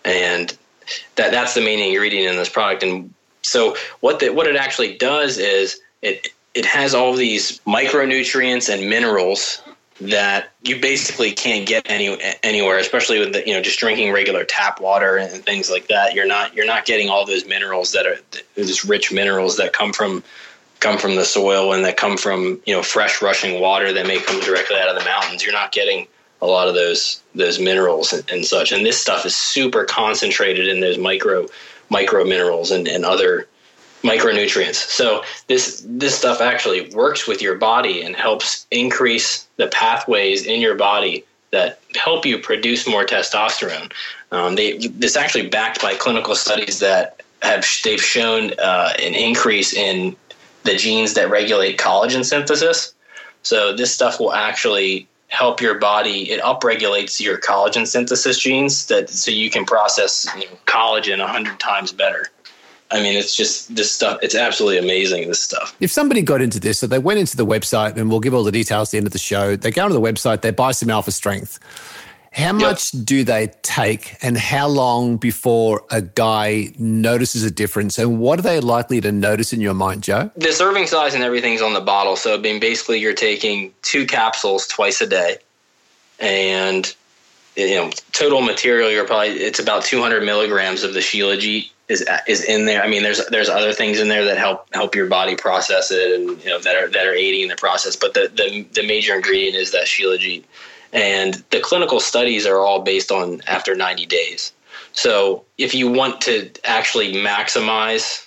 [0.04, 0.56] and
[1.16, 3.12] that that's the main ingredient in this product and
[3.42, 8.88] so what the, what it actually does is it it has all these micronutrients and
[8.88, 9.62] minerals
[10.00, 14.44] that you basically can't get any anywhere, especially with the, you know just drinking regular
[14.44, 16.14] tap water and things like that.
[16.14, 18.18] You're not you're not getting all those minerals that are
[18.56, 20.22] those rich minerals that come from
[20.82, 24.20] come from the soil and that come from you know fresh rushing water that may
[24.20, 25.42] come directly out of the mountains.
[25.42, 26.06] You're not getting
[26.42, 28.72] a lot of those those minerals and, and such.
[28.72, 31.46] And this stuff is super concentrated in those micro
[31.88, 33.46] micro minerals and, and other
[34.02, 34.74] micronutrients.
[34.74, 40.60] So this this stuff actually works with your body and helps increase the pathways in
[40.60, 43.92] your body that help you produce more testosterone.
[44.32, 49.72] Um, they this actually backed by clinical studies that have they've shown uh, an increase
[49.72, 50.16] in
[50.64, 52.94] the genes that regulate collagen synthesis.
[53.42, 56.30] So this stuff will actually help your body.
[56.30, 61.26] It upregulates your collagen synthesis genes that so you can process you know, collagen a
[61.26, 62.28] hundred times better.
[62.92, 64.18] I mean, it's just this stuff.
[64.22, 65.26] It's absolutely amazing.
[65.26, 65.74] This stuff.
[65.80, 68.44] If somebody got into this, so they went into the website, and we'll give all
[68.44, 69.56] the details at the end of the show.
[69.56, 71.58] They go onto the website, they buy some Alpha Strength.
[72.32, 77.98] How much do they take, and how long before a guy notices a difference?
[77.98, 80.30] And what are they likely to notice in your mind, Joe?
[80.36, 82.16] The serving size and everything's on the bottle.
[82.16, 85.36] So, I mean, basically, you're taking two capsules twice a day,
[86.18, 86.94] and
[87.56, 88.90] you know, total material.
[88.90, 92.82] You're probably it's about 200 milligrams of the Shilajit is is in there.
[92.82, 96.18] I mean, there's there's other things in there that help help your body process it,
[96.18, 97.96] and you know that are that are aiding the process.
[97.96, 100.44] But the the, the major ingredient is that Shilajit,
[100.92, 104.52] and the clinical studies are all based on after 90 days.
[104.92, 108.26] So if you want to actually maximize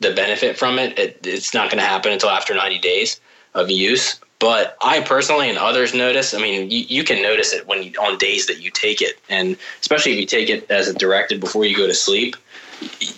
[0.00, 3.20] the benefit from it, it it's not going to happen until after 90 days
[3.54, 4.18] of use.
[4.38, 6.34] But I personally and others notice.
[6.34, 9.18] I mean, you, you can notice it when you, on days that you take it,
[9.30, 12.36] and especially if you take it as directed before you go to sleep,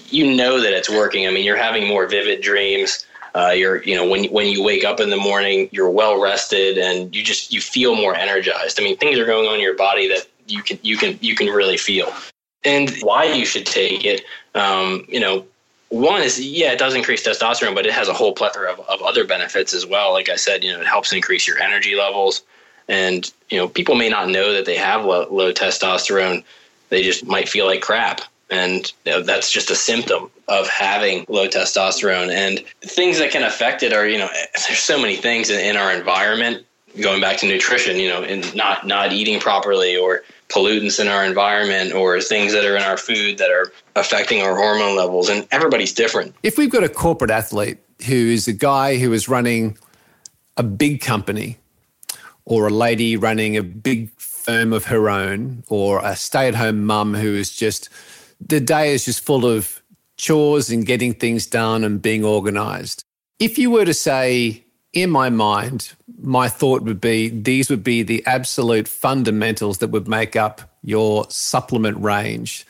[0.09, 1.27] you know that it's working.
[1.27, 3.05] I mean, you're having more vivid dreams.
[3.39, 6.77] Uh, you're, you know, when when you wake up in the morning, you're well rested,
[6.77, 8.81] and you just you feel more energized.
[8.81, 11.37] I mean, things are going on in your body that you can you can you
[11.37, 12.13] can really feel.
[12.65, 14.25] And why you should take it,
[14.57, 15.47] um, you know,
[15.91, 19.01] one is yeah, it does increase testosterone, but it has a whole plethora of, of
[19.03, 20.13] other benefits as well.
[20.13, 22.43] Like I said, you know, it helps increase your energy levels,
[22.89, 26.43] and you know, people may not know that they have low, low testosterone.
[26.89, 31.25] They just might feel like crap, and you know, that's just a symptom of having
[31.29, 32.31] low testosterone.
[32.31, 34.29] And things that can affect it are, you know,
[34.67, 36.65] there's so many things in, in our environment.
[37.01, 41.25] going back to nutrition, you know, and not not eating properly or pollutants in our
[41.25, 45.29] environment or things that are in our food that are affecting our hormone levels.
[45.29, 46.35] And everybody's different.
[46.43, 49.77] If we've got a corporate athlete who is a guy who is running
[50.57, 51.59] a big company
[52.45, 56.85] or a lady running a big firm of her own or a stay at home
[56.85, 57.91] mum who is just,
[58.41, 59.83] the day is just full of
[60.17, 63.05] chores and getting things done and being organized.
[63.39, 68.03] If you were to say, in my mind, my thought would be these would be
[68.03, 72.67] the absolute fundamentals that would make up your supplement range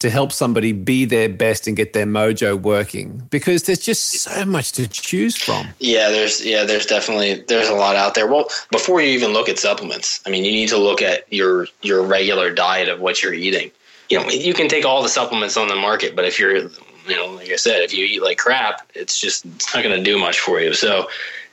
[0.00, 4.46] to help somebody be their best and get their mojo working because there's just so
[4.46, 5.68] much to choose from.
[5.78, 8.26] Yeah, there's yeah, there's definitely there's a lot out there.
[8.26, 11.66] Well, before you even look at supplements, I mean, you need to look at your
[11.82, 13.70] your regular diet of what you're eating.
[14.10, 16.68] You know, you can take all the supplements on the market, but if you're
[17.10, 19.96] you know, like I said, if you eat like crap, it's just it's not going
[19.96, 20.74] to do much for you.
[20.74, 21.08] So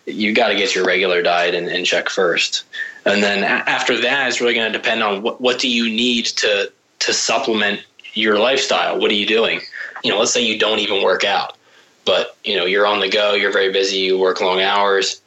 [0.05, 2.63] you got to get your regular diet in, in check first,
[3.05, 6.25] and then after that, it's really going to depend on what what do you need
[6.25, 7.83] to to supplement
[8.13, 8.99] your lifestyle.
[8.99, 9.61] What are you doing?
[10.03, 11.57] You know, let's say you don't even work out,
[12.05, 15.21] but you know you're on the go, you're very busy, you work long hours.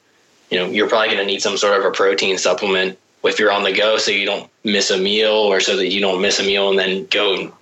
[0.51, 3.53] You know, you're probably going to need some sort of a protein supplement if you're
[3.53, 6.39] on the go, so you don't miss a meal, or so that you don't miss
[6.41, 7.53] a meal and then go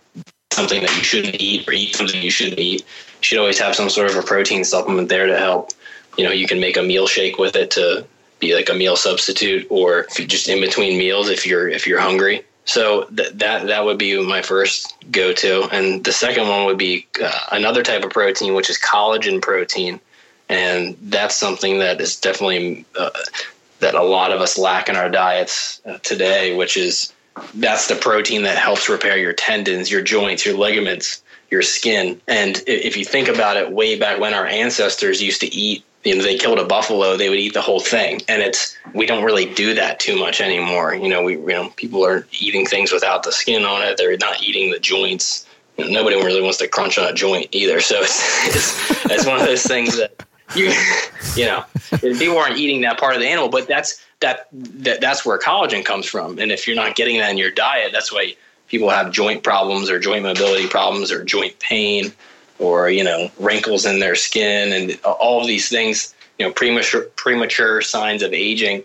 [0.53, 2.81] something that you shouldn't eat or eat something you shouldn't eat.
[2.81, 5.73] You should always have some sort of a protein supplement there to help
[6.19, 8.05] you know, you can make a meal shake with it to
[8.41, 12.45] be like a meal substitute or just in between meals if you're if you're hungry.
[12.65, 16.77] So th- that that would be my first go to, and the second one would
[16.77, 20.01] be uh, another type of protein, which is collagen protein,
[20.49, 23.11] and that's something that is definitely uh,
[23.81, 27.13] that a lot of us lack in our diets uh, today, which is
[27.55, 32.21] that's the protein that helps repair your tendons, your joints, your ligaments, your skin.
[32.27, 36.17] And if you think about it, way back when our ancestors used to eat you
[36.17, 38.21] know they killed a buffalo they would eat the whole thing.
[38.29, 40.95] And it's we don't really do that too much anymore.
[40.95, 43.97] You know we you know people are eating things without the skin on it.
[43.97, 45.47] They're not eating the joints.
[45.77, 47.81] You know, nobody really wants to crunch on a joint either.
[47.81, 50.25] So it's it's, it's one of those things that
[50.55, 50.73] you
[51.37, 51.65] you know
[52.01, 55.85] people aren't eating that part of the animal but that's that, that that's where collagen
[55.85, 56.39] comes from.
[56.39, 58.35] And if you're not getting that in your diet that's why
[58.69, 62.13] people have joint problems or joint mobility problems or joint pain
[62.59, 67.03] or you know wrinkles in their skin and all of these things you know premature
[67.17, 68.83] premature signs of aging.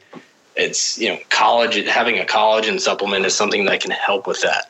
[0.56, 4.70] It's you know collagen having a collagen supplement is something that can help with that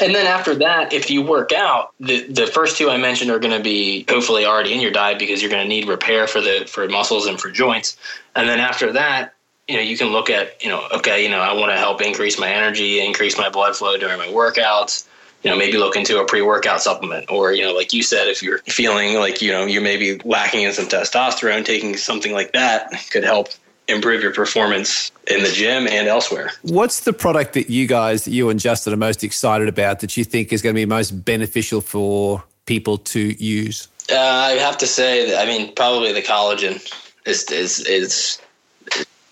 [0.00, 3.38] and then after that if you work out the the first two i mentioned are
[3.38, 6.40] going to be hopefully already in your diet because you're going to need repair for
[6.40, 7.96] the for muscles and for joints.
[8.34, 9.34] And then after that
[9.68, 12.02] you know you can look at you know okay you know i want to help
[12.02, 15.06] increase my energy increase my blood flow during my workouts
[15.44, 17.30] you know, maybe look into a pre-workout supplement.
[17.30, 20.18] Or, you know, like you said, if you're feeling like, you know, you may be
[20.24, 23.48] lacking in some testosterone, taking something like that could help
[23.88, 26.50] improve your performance in the gym and elsewhere.
[26.62, 30.16] What's the product that you guys, that you and Justin are most excited about that
[30.16, 33.88] you think is going to be most beneficial for people to use?
[34.10, 36.82] Uh, I have to say, that, I mean, probably the collagen
[37.26, 38.38] is, is, is,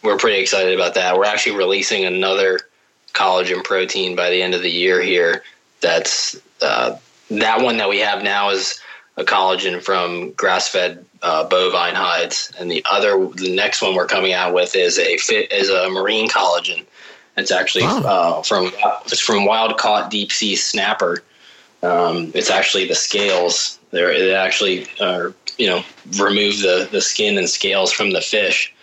[0.02, 1.16] we're pretty excited about that.
[1.16, 2.60] We're actually releasing another
[3.14, 5.42] collagen protein by the end of the year here
[5.80, 6.96] that's uh,
[7.30, 8.80] that one that we have now is
[9.16, 14.32] a collagen from grass-fed uh, bovine hides, and the other, the next one we're coming
[14.32, 16.84] out with is a fit is a marine collagen.
[17.36, 18.02] It's actually wow.
[18.04, 18.72] uh, from
[19.06, 21.22] it's from wild caught deep sea snapper.
[21.82, 23.78] Um, it's actually the scales.
[23.90, 25.84] They're, they actually are you know
[26.18, 28.74] remove the the skin and scales from the fish,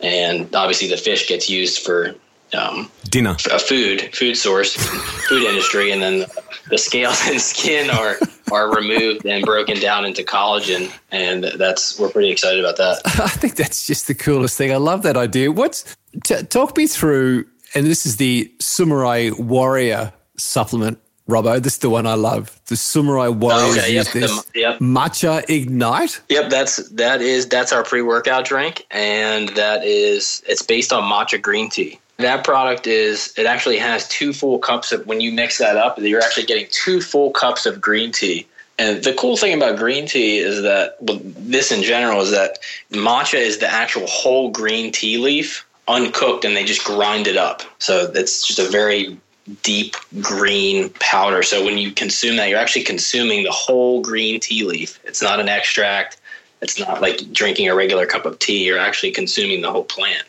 [0.00, 2.14] and obviously the fish gets used for
[2.54, 6.26] um, dinner, a food food source, food industry, and then
[6.70, 8.18] the scales and skin are
[8.52, 13.00] are removed and broken down into collagen, and that's we're pretty excited about that.
[13.20, 14.72] I think that's just the coolest thing.
[14.72, 15.50] I love that idea.
[15.50, 17.46] What's t- talk me through?
[17.74, 20.98] And this is the Samurai Warrior supplement.
[21.28, 22.60] Robbo, this is the one I love.
[22.66, 24.44] The Samurai Warriors okay, yep, this.
[24.44, 24.78] The, yep.
[24.78, 26.20] Matcha Ignite.
[26.28, 31.42] Yep, that's that is that's our pre-workout drink, and that is it's based on matcha
[31.42, 31.98] green tea.
[32.18, 35.98] That product is, it actually has two full cups of, when you mix that up,
[35.98, 38.46] you're actually getting two full cups of green tea.
[38.78, 42.58] And the cool thing about green tea is that, well, this in general is that
[42.90, 47.62] matcha is the actual whole green tea leaf, uncooked, and they just grind it up.
[47.78, 49.18] So it's just a very
[49.62, 51.42] deep green powder.
[51.42, 54.98] So when you consume that, you're actually consuming the whole green tea leaf.
[55.04, 56.18] It's not an extract.
[56.60, 58.64] It's not like drinking a regular cup of tea.
[58.64, 60.24] You're actually consuming the whole plant.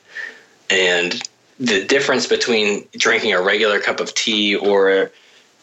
[0.70, 1.28] And
[1.60, 5.12] the difference between drinking a regular cup of tea or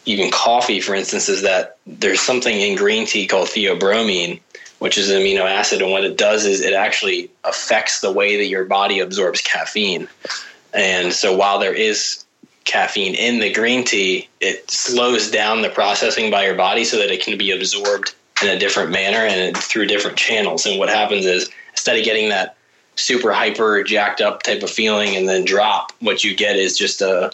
[0.06, 4.40] even coffee, for instance, is that there's something in green tea called theobromine,
[4.80, 5.80] which is an amino acid.
[5.80, 10.08] And what it does is it actually affects the way that your body absorbs caffeine.
[10.72, 12.24] And so while there is
[12.64, 17.10] caffeine in the green tea, it slows down the processing by your body so that
[17.10, 20.66] it can be absorbed in a different manner and through different channels.
[20.66, 22.56] And what happens is instead of getting that
[22.96, 27.00] super hyper jacked up type of feeling and then drop, what you get is just
[27.00, 27.32] a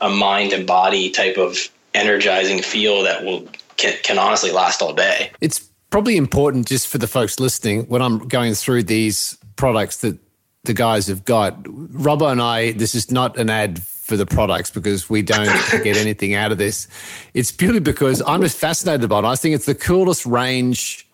[0.00, 4.92] a mind and body type of energizing feel that will can, can honestly last all
[4.92, 5.30] day.
[5.40, 5.58] It's
[5.90, 10.18] probably important just for the folks listening when I'm going through these products that
[10.64, 11.62] the guys have got.
[11.64, 15.46] Robbo and I, this is not an ad for the products because we don't
[15.84, 16.88] get anything out of this.
[17.34, 19.24] It's purely because I'm just fascinated by it.
[19.24, 21.07] I think it's the coolest range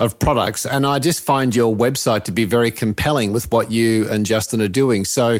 [0.00, 0.66] of products.
[0.66, 4.60] And I just find your website to be very compelling with what you and Justin
[4.60, 5.04] are doing.
[5.04, 5.38] So,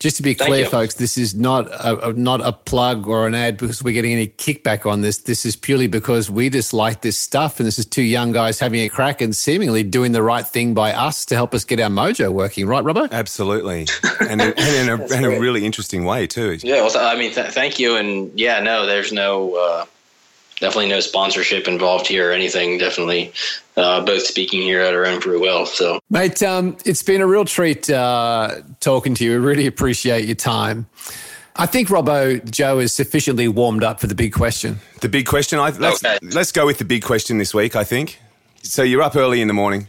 [0.00, 0.70] just to be Thank clear, you.
[0.70, 4.12] folks, this is not a, a- not a plug or an ad because we're getting
[4.12, 5.18] any kickback on this.
[5.18, 8.58] This is purely because we just like this stuff, and this is two young guys
[8.58, 11.78] having a crack and seemingly doing the right thing by us to help us get
[11.80, 12.66] our mojo working.
[12.66, 13.12] Right, Robert?
[13.12, 13.86] Absolutely,
[14.20, 16.56] and, in- and in, a, in a really interesting way too.
[16.62, 19.84] Yeah, well, I mean, th- thank you, and yeah, no, there's no, uh,
[20.60, 22.78] definitely no sponsorship involved here or anything.
[22.78, 23.32] Definitely,
[23.76, 25.66] uh, both speaking here at our own free will.
[25.66, 29.32] So Mate, um, it's been a real treat uh, talking to you.
[29.32, 30.86] We really appreciate your time.
[31.56, 34.78] I think Robbo Joe is sufficiently warmed up for the big question.
[35.00, 35.58] The big question.
[35.58, 36.18] I, let's, Okay.
[36.22, 37.74] let's go with the big question this week.
[37.76, 38.20] I think.
[38.62, 39.88] So you're up early in the morning.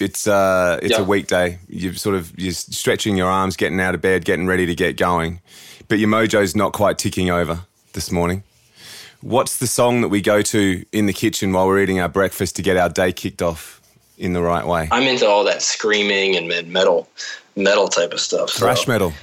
[0.00, 1.02] It's uh, it's Yeah.
[1.02, 1.58] a weekday.
[1.68, 4.96] You're sort of you're stretching your arms, getting out of bed, getting ready to get
[4.96, 5.40] going,
[5.88, 7.60] but your mojo's not quite ticking over
[7.92, 8.42] this morning.
[9.24, 12.56] What's the song that we go to in the kitchen while we're eating our breakfast
[12.56, 13.80] to get our day kicked off
[14.18, 14.86] in the right way?
[14.92, 17.08] I'm into all that screaming and metal,
[17.56, 18.50] metal type of stuff.
[18.50, 19.14] so- Thrash metal.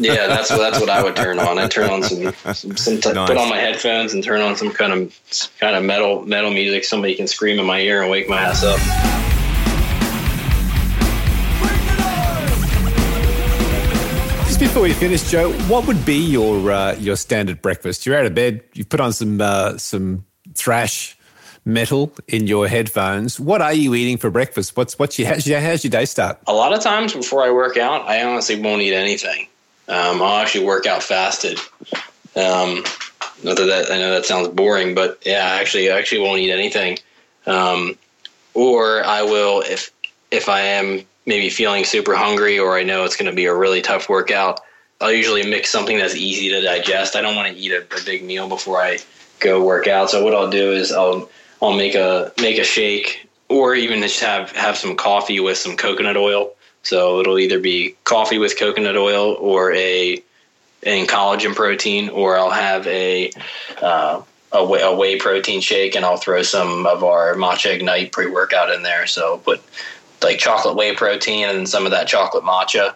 [0.00, 1.56] Yeah, that's what that's what I would turn on.
[1.56, 3.28] I turn on some some, some t- Nice.
[3.28, 6.82] put on my headphones and turn on some kind of kind of metal metal music.
[6.84, 8.80] Somebody can scream in my ear and wake my ass up.
[14.56, 18.06] Just before we finish, Joe, what would be your uh, your standard breakfast?
[18.06, 18.62] You're out of bed.
[18.72, 21.14] You've put on some uh, some thrash
[21.66, 23.38] metal in your headphones.
[23.38, 24.74] What are you eating for breakfast?
[24.74, 26.38] What's what's your how's your, how's your day start?
[26.46, 29.46] A lot of times before I work out, I honestly won't eat anything.
[29.88, 31.58] Um, I'll actually work out fasted.
[32.34, 32.82] Um,
[33.44, 36.40] not that, that I know that sounds boring, but yeah, I actually I actually won't
[36.40, 36.98] eat anything.
[37.44, 37.98] Um,
[38.54, 39.92] or I will if
[40.30, 43.54] if I am maybe feeling super hungry or I know it's going to be a
[43.54, 44.60] really tough workout.
[45.00, 47.16] I'll usually mix something that's easy to digest.
[47.16, 48.98] I don't want to eat a, a big meal before I
[49.40, 50.10] go work out.
[50.10, 51.28] So what I'll do is I'll
[51.60, 55.76] I'll make a make a shake or even just have have some coffee with some
[55.76, 56.52] coconut oil.
[56.82, 60.22] So it'll either be coffee with coconut oil or a
[60.82, 63.32] and collagen protein, or I'll have a
[63.82, 64.22] uh,
[64.52, 68.26] a, whey, a whey protein shake, and I'll throw some of our matcha ignite pre
[68.26, 69.06] workout in there.
[69.06, 69.62] So put
[70.22, 72.94] like chocolate whey protein and some of that chocolate matcha,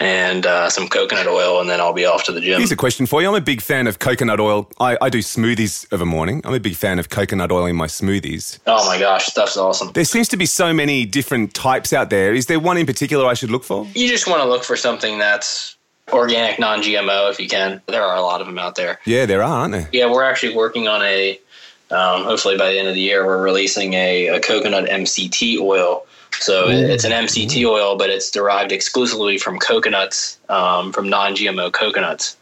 [0.00, 2.58] and uh, some coconut oil, and then I'll be off to the gym.
[2.58, 3.28] Here's a question for you.
[3.28, 4.70] I'm a big fan of coconut oil.
[4.78, 6.40] I, I do smoothies of a morning.
[6.44, 8.58] I'm a big fan of coconut oil in my smoothies.
[8.66, 9.92] Oh my gosh, stuff's awesome.
[9.92, 12.32] There seems to be so many different types out there.
[12.32, 13.86] Is there one in particular I should look for?
[13.94, 15.76] You just want to look for something that's
[16.12, 17.82] organic, non GMO if you can.
[17.86, 19.00] There are a lot of them out there.
[19.04, 19.88] Yeah, there are, aren't there?
[19.92, 21.40] Yeah, we're actually working on a.
[21.90, 26.04] Um, hopefully, by the end of the year, we're releasing a, a coconut MCT oil.
[26.40, 31.70] So it- it's an MCT oil, but it's derived exclusively from coconuts, um, from non-GMO
[31.72, 32.36] coconuts.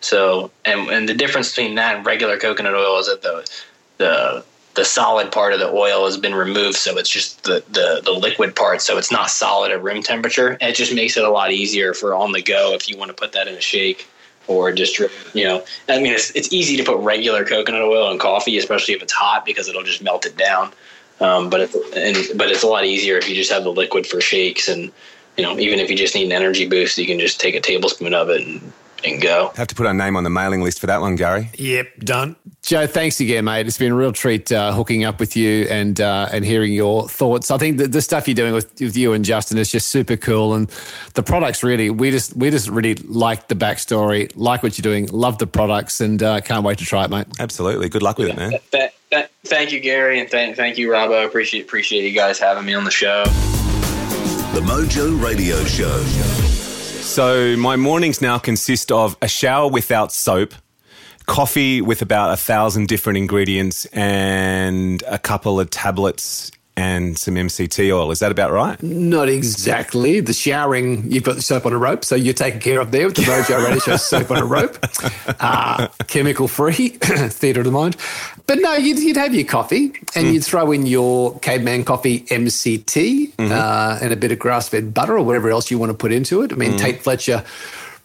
[0.00, 3.48] So, and and the difference between that and regular coconut oil is that the
[3.98, 8.00] the the solid part of the oil has been removed, so it's just the, the,
[8.02, 10.56] the liquid part, so it's not solid at room temperature.
[10.62, 13.10] And it just makes it a lot easier for on the go if you want
[13.10, 14.08] to put that in a shake
[14.46, 15.62] or just you know.
[15.90, 19.12] I mean, it's, it's easy to put regular coconut oil in coffee, especially if it's
[19.12, 20.72] hot, because it'll just melt it down.
[21.22, 24.06] Um, but it's, and, but it's a lot easier if you just have the liquid
[24.06, 24.90] for shakes, and
[25.36, 27.60] you know, even if you just need an energy boost, you can just take a
[27.60, 28.72] tablespoon of it and,
[29.04, 29.52] and go.
[29.56, 31.48] Have to put our name on the mailing list for that one, Gary.
[31.54, 32.36] Yep, done.
[32.62, 33.66] Joe, thanks again, mate.
[33.66, 37.08] It's been a real treat uh, hooking up with you and uh, and hearing your
[37.08, 37.50] thoughts.
[37.50, 40.16] I think the, the stuff you're doing with, with you and Justin is just super
[40.16, 40.68] cool, and
[41.14, 45.06] the products really we just we just really like the backstory, like what you're doing,
[45.06, 47.26] love the products, and uh, can't wait to try it, mate.
[47.38, 47.88] Absolutely.
[47.88, 48.58] Good luck with it, man.
[48.72, 51.10] Th- th- thank you, Gary, and th- thank you, Rob.
[51.10, 53.24] I appreciate appreciate you guys having me on the show.
[54.54, 56.02] The Mojo Radio Show.
[57.02, 60.54] So my mornings now consist of a shower without soap,
[61.26, 67.94] coffee with about a thousand different ingredients, and a couple of tablets and some MCT
[67.94, 68.10] oil.
[68.10, 68.82] Is that about right?
[68.82, 70.20] Not exactly.
[70.20, 73.06] The showering, you've got the soap on a rope, so you're taken care of there
[73.06, 74.78] with the Mojo Radio Show soap on a rope,
[75.40, 77.96] uh, chemical free, theatre of the mind.
[78.46, 83.34] But no, you'd, you'd have your coffee and you'd throw in your caveman coffee MCT
[83.38, 86.12] uh, and a bit of grass fed butter or whatever else you want to put
[86.12, 86.52] into it.
[86.52, 87.44] I mean, Tate Fletcher.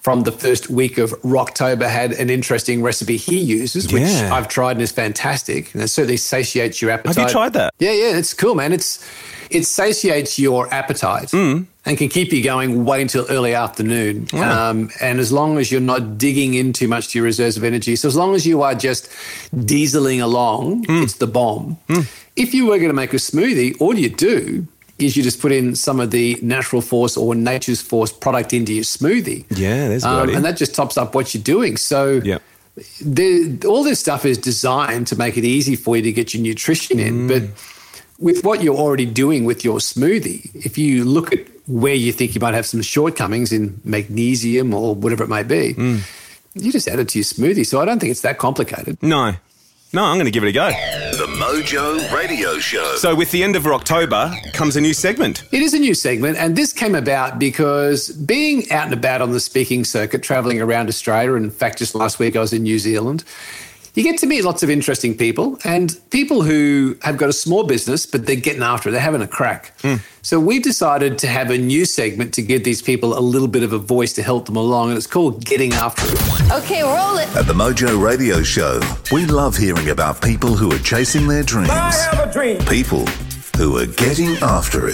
[0.07, 4.33] From the first week of Rocktober, had an interesting recipe he uses, which Yeah.
[4.33, 5.73] I've tried and is fantastic.
[5.73, 7.17] And it certainly satiates your appetite.
[7.17, 7.73] Have you tried that?
[7.77, 8.71] Yeah, yeah, it's cool, man.
[8.71, 8.99] It's
[9.49, 11.65] it satiates your appetite Mm.
[11.85, 14.27] and can keep you going way until early afternoon.
[14.33, 17.65] Um, and as long as you're not digging in too much to your reserves of
[17.65, 19.09] energy, so as long as you are just
[19.65, 21.03] dieseling along, Mm.
[21.03, 21.77] it's the bomb.
[22.37, 24.67] If you were going to make a smoothie, all you do
[24.99, 28.73] is you just put in some of the natural force or nature's force product into
[28.73, 29.45] your smoothie.
[29.49, 31.77] Yeah, there's good Um, and that just tops up what you're doing.
[31.77, 32.39] So Yeah.
[33.01, 36.41] the, all this stuff is designed to make it easy for you to get your
[36.43, 37.27] nutrition in.
[37.27, 37.43] But
[38.19, 42.33] with what you're already doing with your smoothie, if you look at where you think
[42.33, 45.75] you might have some shortcomings in magnesium or whatever it may be,
[46.55, 47.65] you just add it to your smoothie.
[47.65, 48.97] So I don't think it's that complicated.
[49.03, 49.33] No.
[49.93, 50.67] No, I'm going to give it a go.
[50.69, 52.95] The Mojo Radio Show.
[52.97, 55.43] So, with the end of October comes a new segment.
[55.53, 59.31] It is a new segment, and this came about because being out and about on
[59.31, 62.63] the speaking circuit, traveling around Australia, and in fact, just last week I was in
[62.63, 63.23] New Zealand,
[63.97, 67.63] you get to meet lots of interesting people and people who have got a small
[67.63, 69.73] business, but they're getting after it, they're having a crack.
[69.81, 69.95] Hmm.
[70.21, 73.63] So we decided to have a new segment to give these people a little bit
[73.63, 76.51] of a voice to help them along, and it's called Getting After It.
[76.51, 77.27] Okay, roll it.
[77.35, 78.79] At the Mojo Radio Show,
[79.11, 81.69] we love hearing about people who are chasing their dreams.
[81.71, 82.59] I have a dream.
[82.65, 83.07] People
[83.57, 84.93] who are getting after it.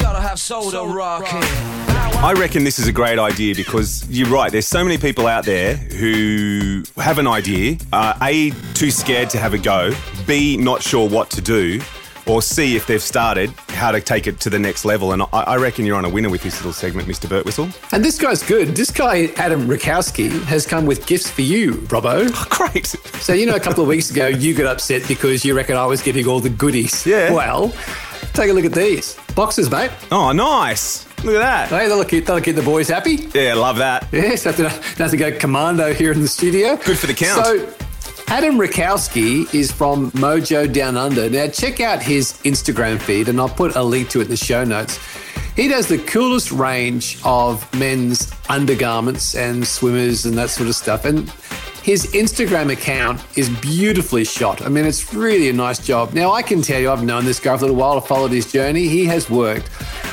[0.00, 1.95] Gotta have soda rocking.
[2.26, 4.50] I reckon this is a great idea because you're right.
[4.50, 9.38] There's so many people out there who have an idea, uh, A, too scared to
[9.38, 9.92] have a go,
[10.26, 11.80] B, not sure what to do,
[12.26, 15.12] or C, if they've started, how to take it to the next level.
[15.12, 17.28] And I, I reckon you're on a winner with this little segment, Mr.
[17.28, 17.72] Bertwistle.
[17.92, 18.74] And this guy's good.
[18.74, 22.28] This guy, Adam Rakowski, has come with gifts for you, Robbo.
[22.50, 22.88] Great.
[23.22, 25.86] So, you know, a couple of weeks ago, you got upset because you reckon I
[25.86, 27.06] was giving all the goodies.
[27.06, 27.32] Yeah.
[27.32, 27.72] Well,
[28.32, 29.92] take a look at these boxes, mate.
[30.10, 31.05] Oh, nice.
[31.26, 31.68] Look at that.
[31.70, 33.28] Hey, that'll keep, that'll keep the boys happy.
[33.34, 34.06] Yeah, love that.
[34.12, 36.76] Yes, have to, have to go commando here in the studio.
[36.76, 37.44] Good for the count.
[37.44, 37.74] So,
[38.28, 41.28] Adam Rakowski is from Mojo Down Under.
[41.28, 44.36] Now, check out his Instagram feed, and I'll put a link to it in the
[44.36, 45.00] show notes.
[45.56, 51.04] He does the coolest range of men's undergarments and swimmers and that sort of stuff.
[51.04, 51.28] And
[51.86, 54.60] his Instagram account is beautifully shot.
[54.60, 56.14] I mean, it's really a nice job.
[56.14, 57.96] Now, I can tell you, I've known this guy for a little while.
[57.96, 58.88] I've followed his journey.
[58.88, 59.70] He has worked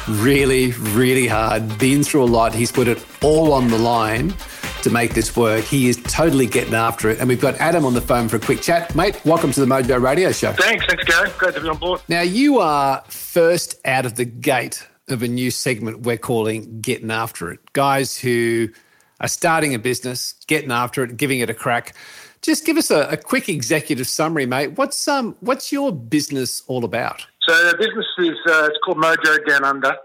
[0.08, 2.54] really, really hard, been through a lot.
[2.54, 4.36] He's put it all on the line
[4.84, 5.66] to make this work.
[5.66, 7.20] He is totally getting after it.
[7.20, 8.94] And we've got Adam on the phone for a quick chat.
[8.94, 10.54] Mate, welcome to the Mojo Radio Show.
[10.54, 11.32] Thanks, thanks, Gary.
[11.40, 12.02] Great to be on board.
[12.08, 17.10] Now, you are first out of the gate of a new segment we're calling Getting
[17.10, 17.74] After It.
[17.74, 18.70] Guys who
[19.20, 21.94] are starting a business, getting after it, giving it a crack.
[22.42, 24.78] Just give us a, a quick executive summary, mate.
[24.78, 27.26] What's um what's your business all about?
[27.48, 29.96] So the business is uh, it's called Mojo Down Under,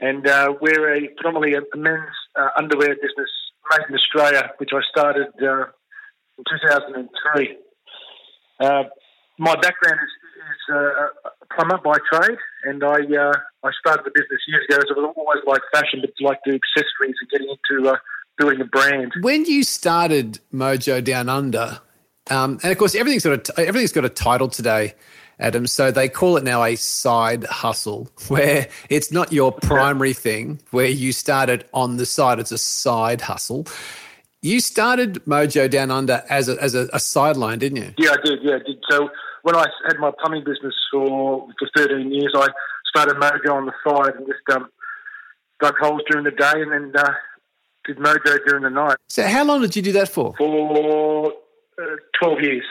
[0.00, 2.00] and uh, we're a predominantly a men's
[2.36, 3.30] uh, underwear business
[3.70, 5.66] made in Australia, which I started uh,
[6.38, 7.56] in 2003.
[8.60, 8.84] Uh,
[9.38, 12.98] my background is, is uh, a plumber by trade, and I
[13.64, 14.78] I started the business years ago.
[14.86, 17.96] So I've always liked fashion, but like the accessories and getting into
[18.38, 19.12] building a brand.
[19.20, 21.80] When you started Mojo Down Under,
[22.30, 24.94] um, and of course everything's got a, everything's got a title today,
[25.38, 25.66] Adam.
[25.66, 30.86] So they call it now a side hustle, where it's not your primary thing, where
[30.86, 32.38] you started on the side.
[32.38, 33.66] It's a side hustle.
[34.40, 37.94] You started Mojo Down Under as a, as a, a sideline, didn't you?
[37.96, 38.40] Yeah, I did.
[38.42, 38.78] Yeah, I did.
[38.90, 39.08] So
[39.42, 42.48] when I had my plumbing business for for 13 years, I
[42.88, 44.68] started Mojo on the side and just um,
[45.60, 47.12] dug holes during the day, and then uh,
[47.86, 50.34] did Mojo during the night So how long did you do that for?
[50.36, 51.32] for
[51.80, 51.84] uh,
[52.22, 52.64] 12 years.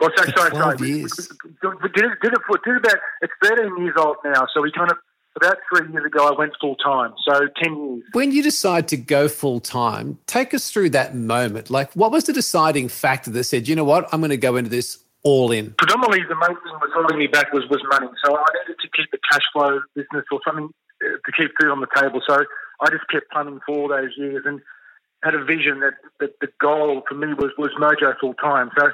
[0.00, 0.88] Well, sorry, sorry, 12 sorry.
[0.90, 1.28] years.
[1.62, 2.96] We, we did it, did it for did about.
[3.20, 4.96] It's 13 years old now, so we kind of
[5.36, 7.12] about three years ago I went full time.
[7.28, 8.02] So 10 years.
[8.12, 11.70] When you decide to go full time, take us through that moment.
[11.70, 14.56] Like, what was the deciding factor that said, you know what, I'm going to go
[14.56, 15.72] into this all in?
[15.76, 18.08] predominantly the main thing was holding me back was, was money.
[18.24, 20.70] So I needed to keep a cash flow business or something
[21.04, 22.20] uh, to keep food on the table.
[22.26, 22.42] So
[22.80, 24.60] I just kept plumbing for all those years and
[25.22, 28.70] had a vision that, that the goal for me was, was Mojo full time.
[28.78, 28.90] So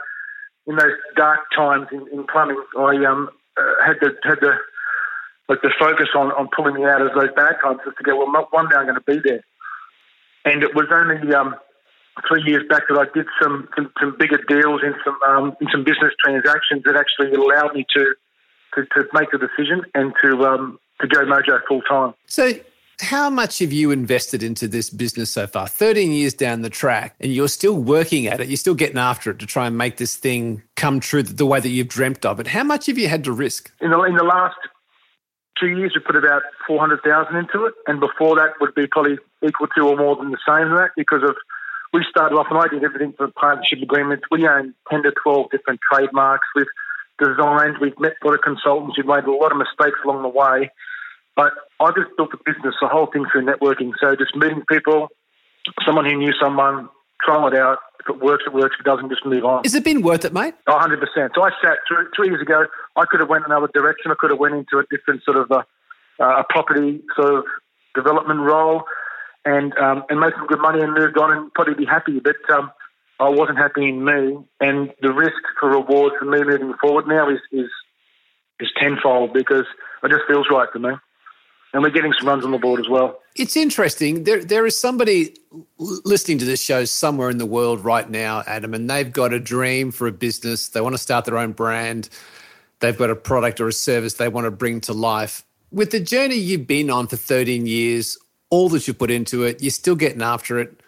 [0.67, 4.57] in those dark times in, in plumbing, I um, uh, had the had the
[5.49, 8.17] like the focus on, on pulling me out of those bad times just to go,
[8.17, 9.45] well, one day I'm going to be there.
[10.45, 11.55] And it was only um,
[12.27, 15.69] three years back that I did some some, some bigger deals in some um, in
[15.71, 18.15] some business transactions that actually allowed me to
[18.75, 22.15] to, to make the decision and to um, to go Mojo full time.
[22.27, 22.53] So,
[23.01, 25.69] how much have you invested into this business so far?
[25.69, 29.31] 13 years down the track, and you're still working at it, you're still getting after
[29.31, 32.41] it to try and make this thing come true the way that you've dreamt of
[32.41, 32.47] it.
[32.47, 33.71] How much have you had to risk?
[33.81, 34.57] In the, in the last
[35.61, 39.69] two years, we put about 400,000 into it, and before that would be probably equal
[39.77, 41.37] to or more than the same that because of
[41.93, 44.25] we started off and I did everything from partnership agreements.
[44.31, 46.47] We own 10 to 12 different trademarks.
[46.55, 46.67] We've
[47.19, 50.29] designed, we've met a lot of consultants, we've made a lot of mistakes along the
[50.29, 50.71] way.
[51.37, 53.93] But I just built the business, the whole thing through networking.
[54.01, 55.09] So just meeting people,
[55.85, 56.89] someone who knew someone,
[57.23, 57.79] trying it out.
[58.01, 58.75] If it works, it works.
[58.79, 59.65] If it doesn't, just move on.
[59.65, 60.55] Has it been worth it, mate?
[60.67, 60.97] Oh, 100%.
[61.35, 62.67] So I sat three, three years ago.
[62.97, 64.11] I could have went another direction.
[64.11, 67.45] I could have went into a different sort of a, a property sort of
[67.95, 68.85] development role
[69.45, 72.21] and um, and made some good money and moved on and probably be happy.
[72.21, 72.71] But um,
[73.21, 77.29] I wasn't happy in me, and the risk for reward for me moving forward now
[77.31, 77.71] is is
[78.61, 79.67] is tenfold because
[80.03, 80.91] it just feels right to me
[81.77, 83.21] and we're getting some runs on the board as well.
[83.35, 84.25] It's interesting.
[84.25, 85.37] There, there is somebody
[85.77, 89.39] listening to this show somewhere in the world right now, Adam, and they've got a
[89.39, 90.69] dream for a business.
[90.69, 92.09] They want to start their own brand.
[92.81, 95.45] They've got a product or a service they want to bring to life.
[95.71, 98.17] With the journey you've been on for 13 years,
[98.49, 100.81] all that you've put into it, you're still getting after it.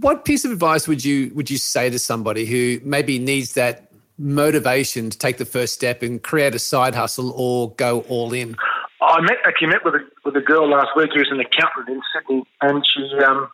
[0.00, 3.92] What piece of advice would you would you say to somebody who maybe needs that
[4.18, 8.56] motivation to take the first step and create a side hustle or go all in?
[9.00, 12.00] I met actually met with a with a girl last week who's an accountant in
[12.12, 13.48] Sydney, and she um,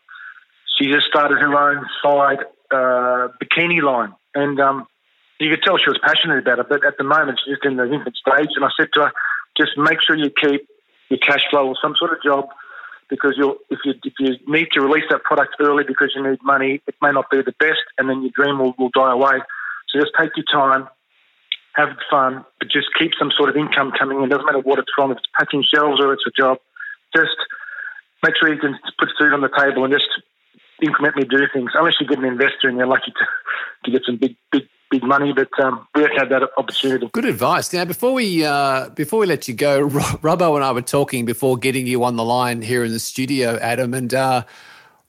[0.78, 4.86] she just started her own side uh, bikini line, and um,
[5.38, 6.68] you could tell she was passionate about it.
[6.68, 8.50] But at the moment, she's just in the infant stage.
[8.56, 9.12] And I said to her,
[9.56, 10.66] just make sure you keep
[11.10, 12.48] your cash flow or some sort of job,
[13.10, 16.42] because you'll if you if you need to release that product early because you need
[16.42, 19.40] money, it may not be the best, and then your dream will, will die away.
[19.90, 20.88] So just take your time,
[21.74, 24.28] have fun, but just keep some sort of income coming in.
[24.28, 26.58] Doesn't matter what it's from, if it's packing shelves or it's a job.
[27.14, 27.36] Just
[28.22, 30.08] make sure you can put food on the table and just
[30.82, 31.72] incrementally do things.
[31.74, 33.26] Unless you get an investor and you're lucky to,
[33.84, 37.08] to get some big, big, big money, but um, we haven't had that opportunity.
[37.12, 37.72] Good advice.
[37.72, 41.56] Now, before we uh, before we let you go, Robbo and I were talking before
[41.56, 44.14] getting you on the line here in the studio, Adam, and.
[44.14, 44.44] Uh,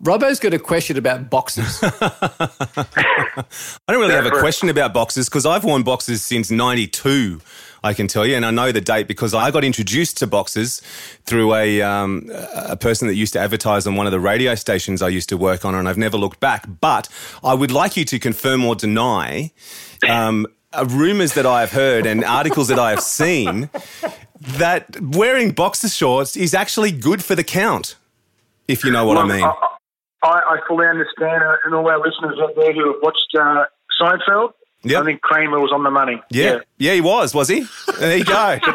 [0.03, 1.79] Robbo's got a question about boxes.
[1.83, 3.45] I
[3.87, 7.39] don't really have a question about boxes because I've worn boxes since 92,
[7.81, 8.35] I can tell you.
[8.35, 10.81] And I know the date because I got introduced to boxes
[11.25, 15.01] through a, um, a person that used to advertise on one of the radio stations
[15.01, 16.65] I used to work on, and I've never looked back.
[16.81, 17.07] But
[17.41, 19.51] I would like you to confirm or deny
[20.09, 23.69] um, uh, rumors that I have heard and articles that I have seen
[24.41, 27.95] that wearing boxer shorts is actually good for the count,
[28.67, 29.51] if you know what well, I mean.
[30.25, 33.65] I, I, fully understand, uh, and all our listeners out there who have watched uh,
[34.01, 34.53] Seinfeld,
[34.83, 35.03] yep.
[35.03, 36.21] I think Kramer was on the money.
[36.31, 37.65] Yeah, yeah, yeah he was, was he?
[37.99, 38.57] There you go.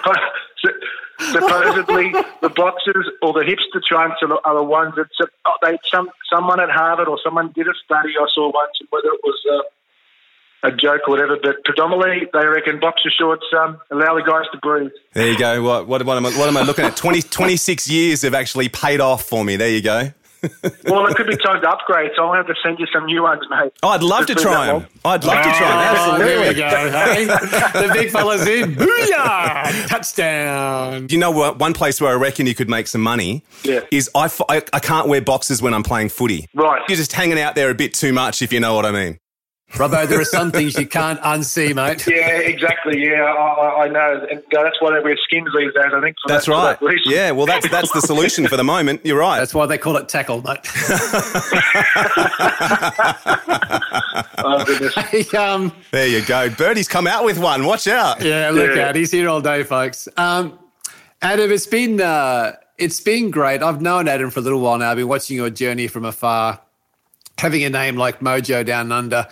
[1.19, 5.09] Supposedly, the boxers or the hipster trunks are the, are the ones that
[5.45, 9.09] oh, they some someone at Harvard or someone did a study I saw once, whether
[9.09, 9.39] it was.
[9.51, 9.63] Uh,
[10.63, 14.59] a joke or whatever, but predominantly they reckon boxer shorts um, allow the guys to
[14.59, 14.91] breathe.
[15.15, 15.63] There you go.
[15.63, 16.99] What, what, what, am, I, what am I looking at?
[16.99, 19.57] 20, 26 years have actually paid off for me.
[19.57, 20.13] There you go
[20.85, 23.23] well, it could be time to upgrade, so I'll have to send you some new
[23.23, 23.73] ones, mate.
[23.83, 24.87] Oh, I'd love to try them.
[25.05, 25.97] I'd love oh, to try them.
[25.97, 26.27] Absolutely.
[26.27, 26.91] There we go.
[27.11, 27.25] Hey?
[27.25, 28.75] the big fella's in.
[28.75, 29.89] Booyah!
[29.89, 31.07] Touchdown.
[31.11, 31.59] You know what?
[31.59, 33.81] One place where I reckon you could make some money yeah.
[33.91, 36.49] is I, I, I can't wear boxes when I'm playing footy.
[36.55, 36.83] Right.
[36.89, 39.19] You're just hanging out there a bit too much, if you know what I mean.
[39.73, 42.05] Robbo, there are some things you can't unsee, mate.
[42.07, 43.03] Yeah, exactly.
[43.03, 45.93] Yeah, I, I know, and that's why they wear skins these days.
[45.95, 46.81] I think that's that, right.
[46.81, 49.01] That yeah, well, that's that's the solution for the moment.
[49.05, 49.39] You're right.
[49.39, 50.59] That's why they call it tackle, mate.
[54.39, 54.95] oh, goodness.
[55.11, 56.51] Hey, um, there you go.
[56.51, 57.65] Birdie's come out with one.
[57.65, 58.23] Watch out.
[58.23, 58.89] Yeah, look yeah.
[58.89, 58.97] out.
[58.97, 60.09] He's here all day, folks.
[60.17, 60.59] Um,
[61.23, 63.63] Adam, it's been uh, it's been great.
[63.63, 64.91] I've known Adam for a little while now.
[64.91, 66.61] I've been watching your journey from afar.
[67.39, 69.27] Having a name like Mojo Down Under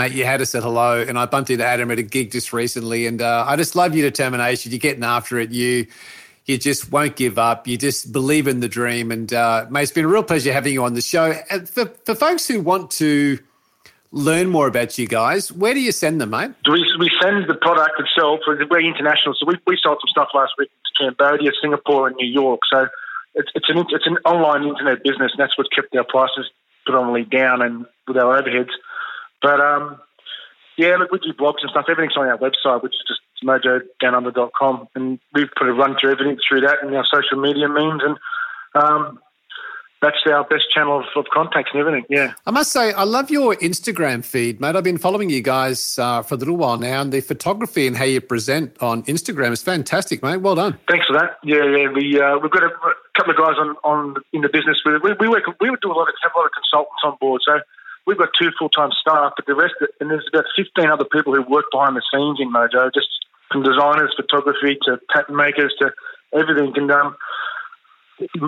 [0.00, 1.02] mate, you had to say hello.
[1.02, 3.06] And I bumped into Adam at a gig just recently.
[3.06, 4.72] And uh, I just love your determination.
[4.72, 5.50] You're getting after it.
[5.50, 5.86] You
[6.46, 7.68] you just won't give up.
[7.68, 9.12] You just believe in the dream.
[9.12, 11.34] And uh, mate, it's been a real pleasure having you on the show.
[11.50, 13.38] And for, for folks who want to
[14.10, 16.52] learn more about you guys, where do you send them, mate?
[16.66, 18.40] We, we send the product itself.
[18.46, 19.34] We're international.
[19.38, 22.60] So we, we sold some stuff last week to Cambodia, Singapore, and New York.
[22.72, 22.88] So
[23.34, 26.50] it's, it's, an, it's an online internet business, and that's what kept our prices
[26.84, 28.70] predominantly down and with our overheads.
[29.42, 30.00] But um,
[30.76, 31.86] yeah, look, we do blogs and stuff.
[31.88, 34.88] Everything's on our website, which is just mojodownunder.com.
[34.94, 38.02] And we've put a run through everything through that and our social media means.
[38.04, 38.18] And
[38.74, 39.18] um,
[40.02, 42.04] that's our best channel of, of contacts and everything.
[42.08, 42.32] Yeah.
[42.46, 44.74] I must say, I love your Instagram feed, mate.
[44.74, 47.96] I've been following you guys uh, for a little while now, and the photography and
[47.96, 50.38] how you present on Instagram is fantastic, mate.
[50.38, 50.78] Well done.
[50.88, 51.38] Thanks for that.
[51.44, 51.88] Yeah, yeah.
[51.92, 52.70] We uh, we've got a,
[53.16, 54.80] couple of guys on, on in the business.
[54.86, 55.44] We, we, we work.
[55.60, 57.42] We would do a lot of have a lot of consultants on board.
[57.44, 57.60] So
[58.06, 61.34] we've got two full time staff, but the rest, and there's about fifteen other people
[61.34, 63.08] who work behind the scenes in Mojo, just
[63.50, 65.90] from designers, photography to pattern makers to
[66.32, 66.72] everything.
[66.76, 67.16] And um,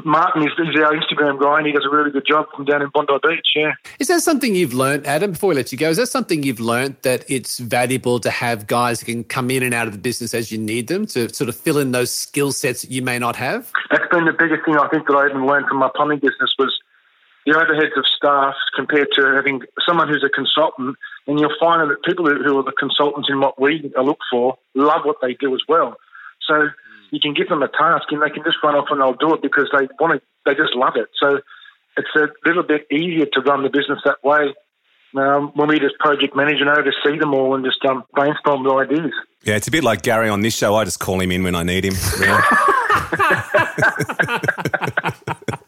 [0.05, 2.83] Martin is, is our Instagram guy, and he does a really good job from down
[2.83, 3.49] in Bondi Beach.
[3.57, 3.73] Yeah.
[3.99, 5.33] Is that something you've learned, Adam?
[5.33, 8.67] Before we let you go, is that something you've learned that it's valuable to have
[8.67, 11.33] guys who can come in and out of the business as you need them to
[11.35, 13.73] sort of fill in those skill sets that you may not have?
[13.91, 16.55] That's been the biggest thing I think that I even learned from my plumbing business
[16.59, 16.79] was
[17.47, 20.97] the overheads of staff compared to having someone who's a consultant.
[21.27, 25.05] And you'll find that people who are the consultants in what we look for love
[25.05, 25.97] what they do as well.
[26.47, 26.69] So
[27.11, 29.35] you can give them a task and they can just run off and they'll do
[29.35, 31.09] it because they want to, they just love it.
[31.21, 31.41] So
[31.97, 34.55] it's a little bit easier to run the business that way
[35.15, 38.75] um, when we just project manage and oversee them all and just um, brainstorm the
[38.75, 39.13] ideas.
[39.45, 40.75] Yeah, it's a bit like Gary on this show.
[40.75, 41.95] I just call him in when I need him.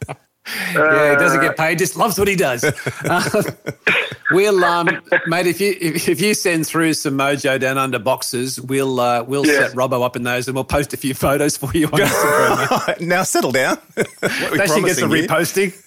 [0.75, 2.65] yeah, he doesn't get paid, just loves what he does.
[2.65, 3.53] Uh,
[4.31, 4.89] we'll, um,
[5.27, 9.23] mate, if you if, if, you send through some Mojo down under boxes, we'll uh,
[9.23, 12.01] we'll set Robbo up in those, and we'll post a few photos for you on
[12.01, 13.01] Instagram.
[13.07, 13.79] now settle down.
[13.95, 15.81] That should get some reposting.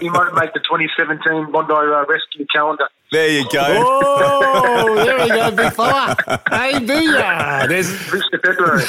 [0.00, 2.88] You might make the 2017 Bondi uh, Rescue calendar.
[3.10, 3.64] There you go.
[3.64, 6.16] Oh, there we go, big fella.
[6.50, 7.66] Hey, booyah.
[7.68, 8.40] There's Mr.
[8.44, 8.84] February.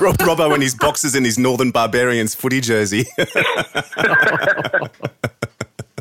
[0.00, 3.06] Rob, Robbo and his boxes and his Northern Barbarians footy jersey.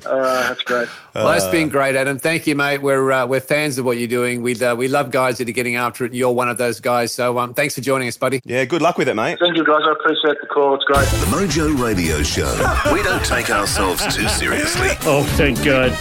[0.06, 0.88] Uh, that's great.
[1.14, 2.20] Well, that's been great, Adam.
[2.20, 2.82] Thank you, mate.
[2.82, 4.41] We're uh, we're fans of what you're doing.
[4.41, 6.14] We uh, we love guys that are getting after it.
[6.14, 7.12] You're one of those guys.
[7.12, 8.41] So um, thanks for joining us, buddy.
[8.43, 9.39] Yeah, good luck with it, mate.
[9.39, 9.82] Thank you, guys.
[9.86, 10.76] I appreciate the call.
[10.76, 11.08] It's great.
[11.08, 12.52] The Mojo Radio Show.
[12.93, 14.89] we don't take ourselves too seriously.
[15.02, 15.91] Oh, thank God.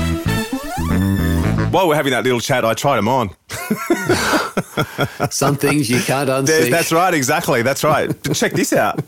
[1.72, 3.30] While we're having that little chat, I tried them on.
[5.30, 6.68] Some things you can't unsee.
[6.68, 7.62] That's right, exactly.
[7.62, 8.09] That's right.
[8.24, 8.98] But check this out.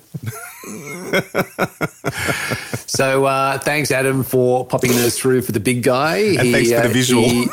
[2.95, 6.17] so uh, thanks, Adam, for popping those through for the big guy.
[6.19, 7.23] And he, thanks for the uh, visual.
[7.23, 7.49] He,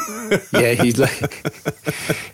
[0.51, 0.91] yeah, he,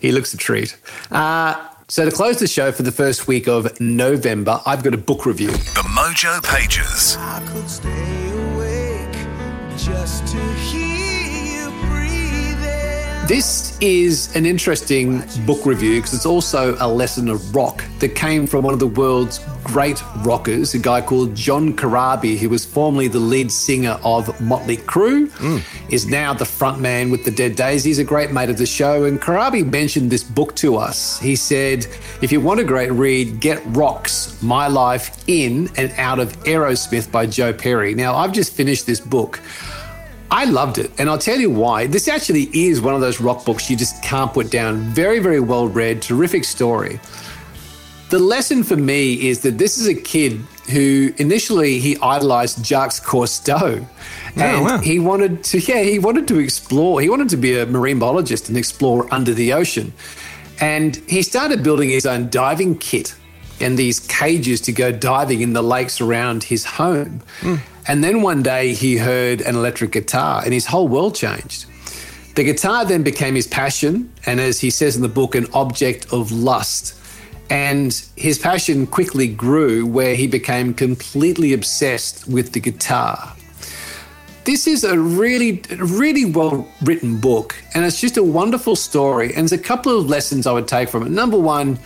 [0.00, 0.76] he looks a treat.
[1.12, 4.98] Uh, so to close the show for the first week of November, I've got a
[4.98, 5.52] book review.
[5.52, 7.16] The Mojo Pages.
[13.26, 18.46] This is an interesting book review because it's also a lesson of rock that came
[18.46, 23.08] from one of the world's great rockers, a guy called John Corabi, who was formerly
[23.08, 25.92] the lead singer of Motley Crue, mm.
[25.92, 29.06] is now the frontman with the Dead Daisies, a great mate of the show.
[29.06, 31.18] And Corabi mentioned this book to us.
[31.18, 31.84] He said,
[32.22, 37.10] if you want a great read, get Rocks, My Life in and Out of Aerosmith
[37.10, 37.92] by Joe Perry.
[37.92, 39.40] Now, I've just finished this book.
[40.30, 40.90] I loved it.
[40.98, 41.86] And I'll tell you why.
[41.86, 44.80] This actually is one of those rock books you just can't put down.
[44.92, 47.00] Very, very well read, terrific story.
[48.10, 52.92] The lesson for me is that this is a kid who initially he idolized Jacques
[53.04, 53.84] Cousteau.
[53.84, 54.78] Oh, and wow.
[54.78, 57.00] he wanted to, yeah, he wanted to explore.
[57.00, 59.92] He wanted to be a marine biologist and explore under the ocean.
[60.60, 63.14] And he started building his own diving kit
[63.60, 67.22] and these cages to go diving in the lakes around his home.
[67.40, 67.60] Mm.
[67.88, 71.66] And then one day he heard an electric guitar and his whole world changed.
[72.34, 76.12] The guitar then became his passion, and as he says in the book, an object
[76.12, 76.94] of lust.
[77.48, 83.32] And his passion quickly grew where he became completely obsessed with the guitar.
[84.44, 89.28] This is a really, really well written book, and it's just a wonderful story.
[89.28, 91.10] And there's a couple of lessons I would take from it.
[91.10, 91.78] Number one,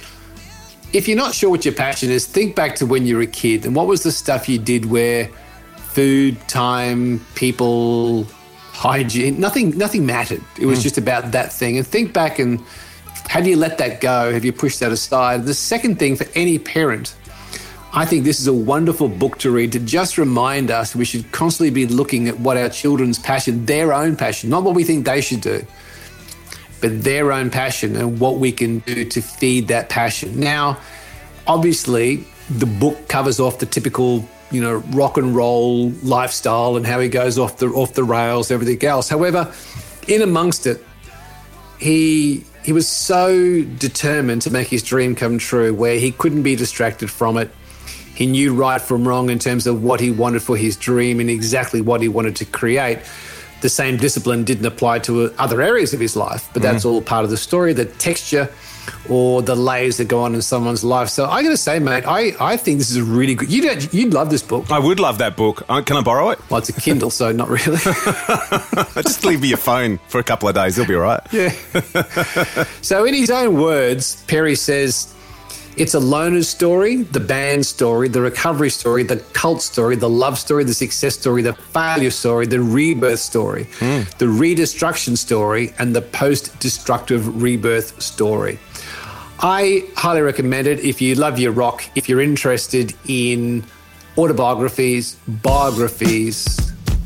[0.93, 3.27] if you're not sure what your passion is, think back to when you were a
[3.27, 5.31] kid and what was the stuff you did where
[5.93, 8.25] food, time, people,
[8.73, 10.43] hygiene, nothing, nothing mattered.
[10.59, 10.85] It was mm.
[10.85, 11.77] just about that thing.
[11.77, 12.61] And think back and
[13.29, 14.33] have you let that go?
[14.33, 15.45] Have you pushed that aside?
[15.45, 17.15] The second thing for any parent,
[17.93, 21.31] I think this is a wonderful book to read to just remind us we should
[21.33, 25.07] constantly be looking at what our children's passion, their own passion, not what we think
[25.07, 25.65] they should do,
[26.81, 30.39] but their own passion and what we can do to feed that passion.
[30.39, 30.79] Now,
[31.47, 37.01] obviously, the book covers off the typical you know, rock and roll lifestyle and how
[37.01, 39.09] he goes off the off the rails, everything else.
[39.09, 39.53] However,
[40.09, 40.85] in amongst it,
[41.79, 46.57] he he was so determined to make his dream come true, where he couldn't be
[46.57, 47.51] distracted from it.
[48.15, 51.31] He knew right from wrong in terms of what he wanted for his dream and
[51.31, 52.99] exactly what he wanted to create.
[53.63, 56.91] The same discipline didn't apply to other areas of his life, but that's mm.
[56.91, 57.73] all part of the story.
[57.73, 58.51] The texture
[59.09, 61.09] or the layers that go on in someone's life.
[61.09, 63.51] So I got to say, mate, I, I think this is a really good.
[63.51, 64.71] You would you'd love this book.
[64.71, 65.63] I would love that book.
[65.69, 66.39] Uh, Can I borrow it?
[66.51, 67.79] Well, it's a Kindle, so not really.
[69.03, 70.79] Just leave me your phone for a couple of days.
[70.79, 71.21] It'll be all right.
[71.33, 71.51] Yeah.
[72.83, 75.15] so, in his own words, Perry says
[75.77, 80.39] it's a loner's story, the band story, the recovery story, the cult story, the love
[80.39, 83.63] story, the success story, the failure story, the rebirth story,
[84.19, 88.59] the redestruction story, and the post destructive rebirth story.
[89.43, 93.65] I highly recommend it if you love your rock, if you're interested in
[94.19, 96.59] autobiographies, biographies,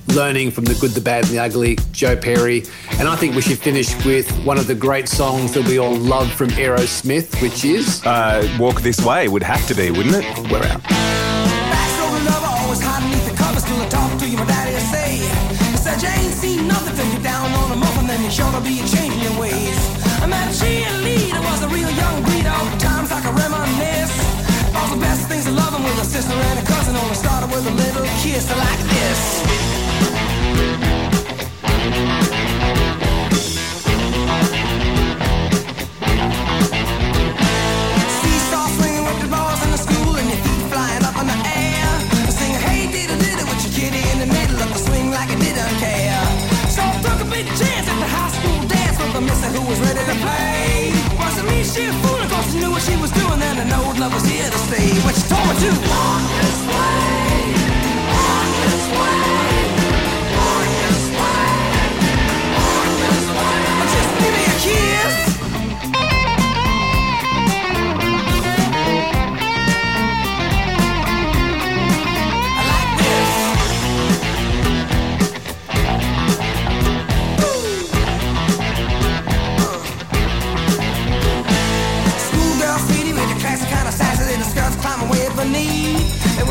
[0.09, 2.65] learning from the good, the bad, and the ugly, Joe Perry.
[2.99, 5.95] And I think we should finish with one of the great songs that we all
[5.95, 10.25] love from Aerosmith, which is Uh, Walk This Way would have to be, wouldn't it?
[10.51, 10.83] We're Out.
[10.83, 13.79] Backstory lover, always hiding beneath the covers till
[20.25, 23.11] I a cheerleader, was a real young breed, all times.
[23.13, 28.05] All the best things loving with a sister and a cousin, started with a little
[28.23, 29.45] kiss like this.
[53.99, 54.89] Love was here to stay.
[54.89, 56.54] She told me to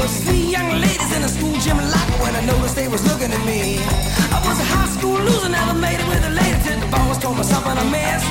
[0.04, 3.32] was three young ladies in the school gym locker when I noticed they was looking
[3.32, 3.80] at me.
[4.36, 7.18] I was a high school loser, never made it with a lady till the boss
[7.24, 8.28] told me something I missed.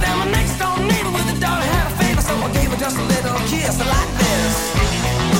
[0.00, 2.80] Then my next door neighbor with a daughter had a favor, so I gave her
[2.80, 5.39] just a little kiss like this.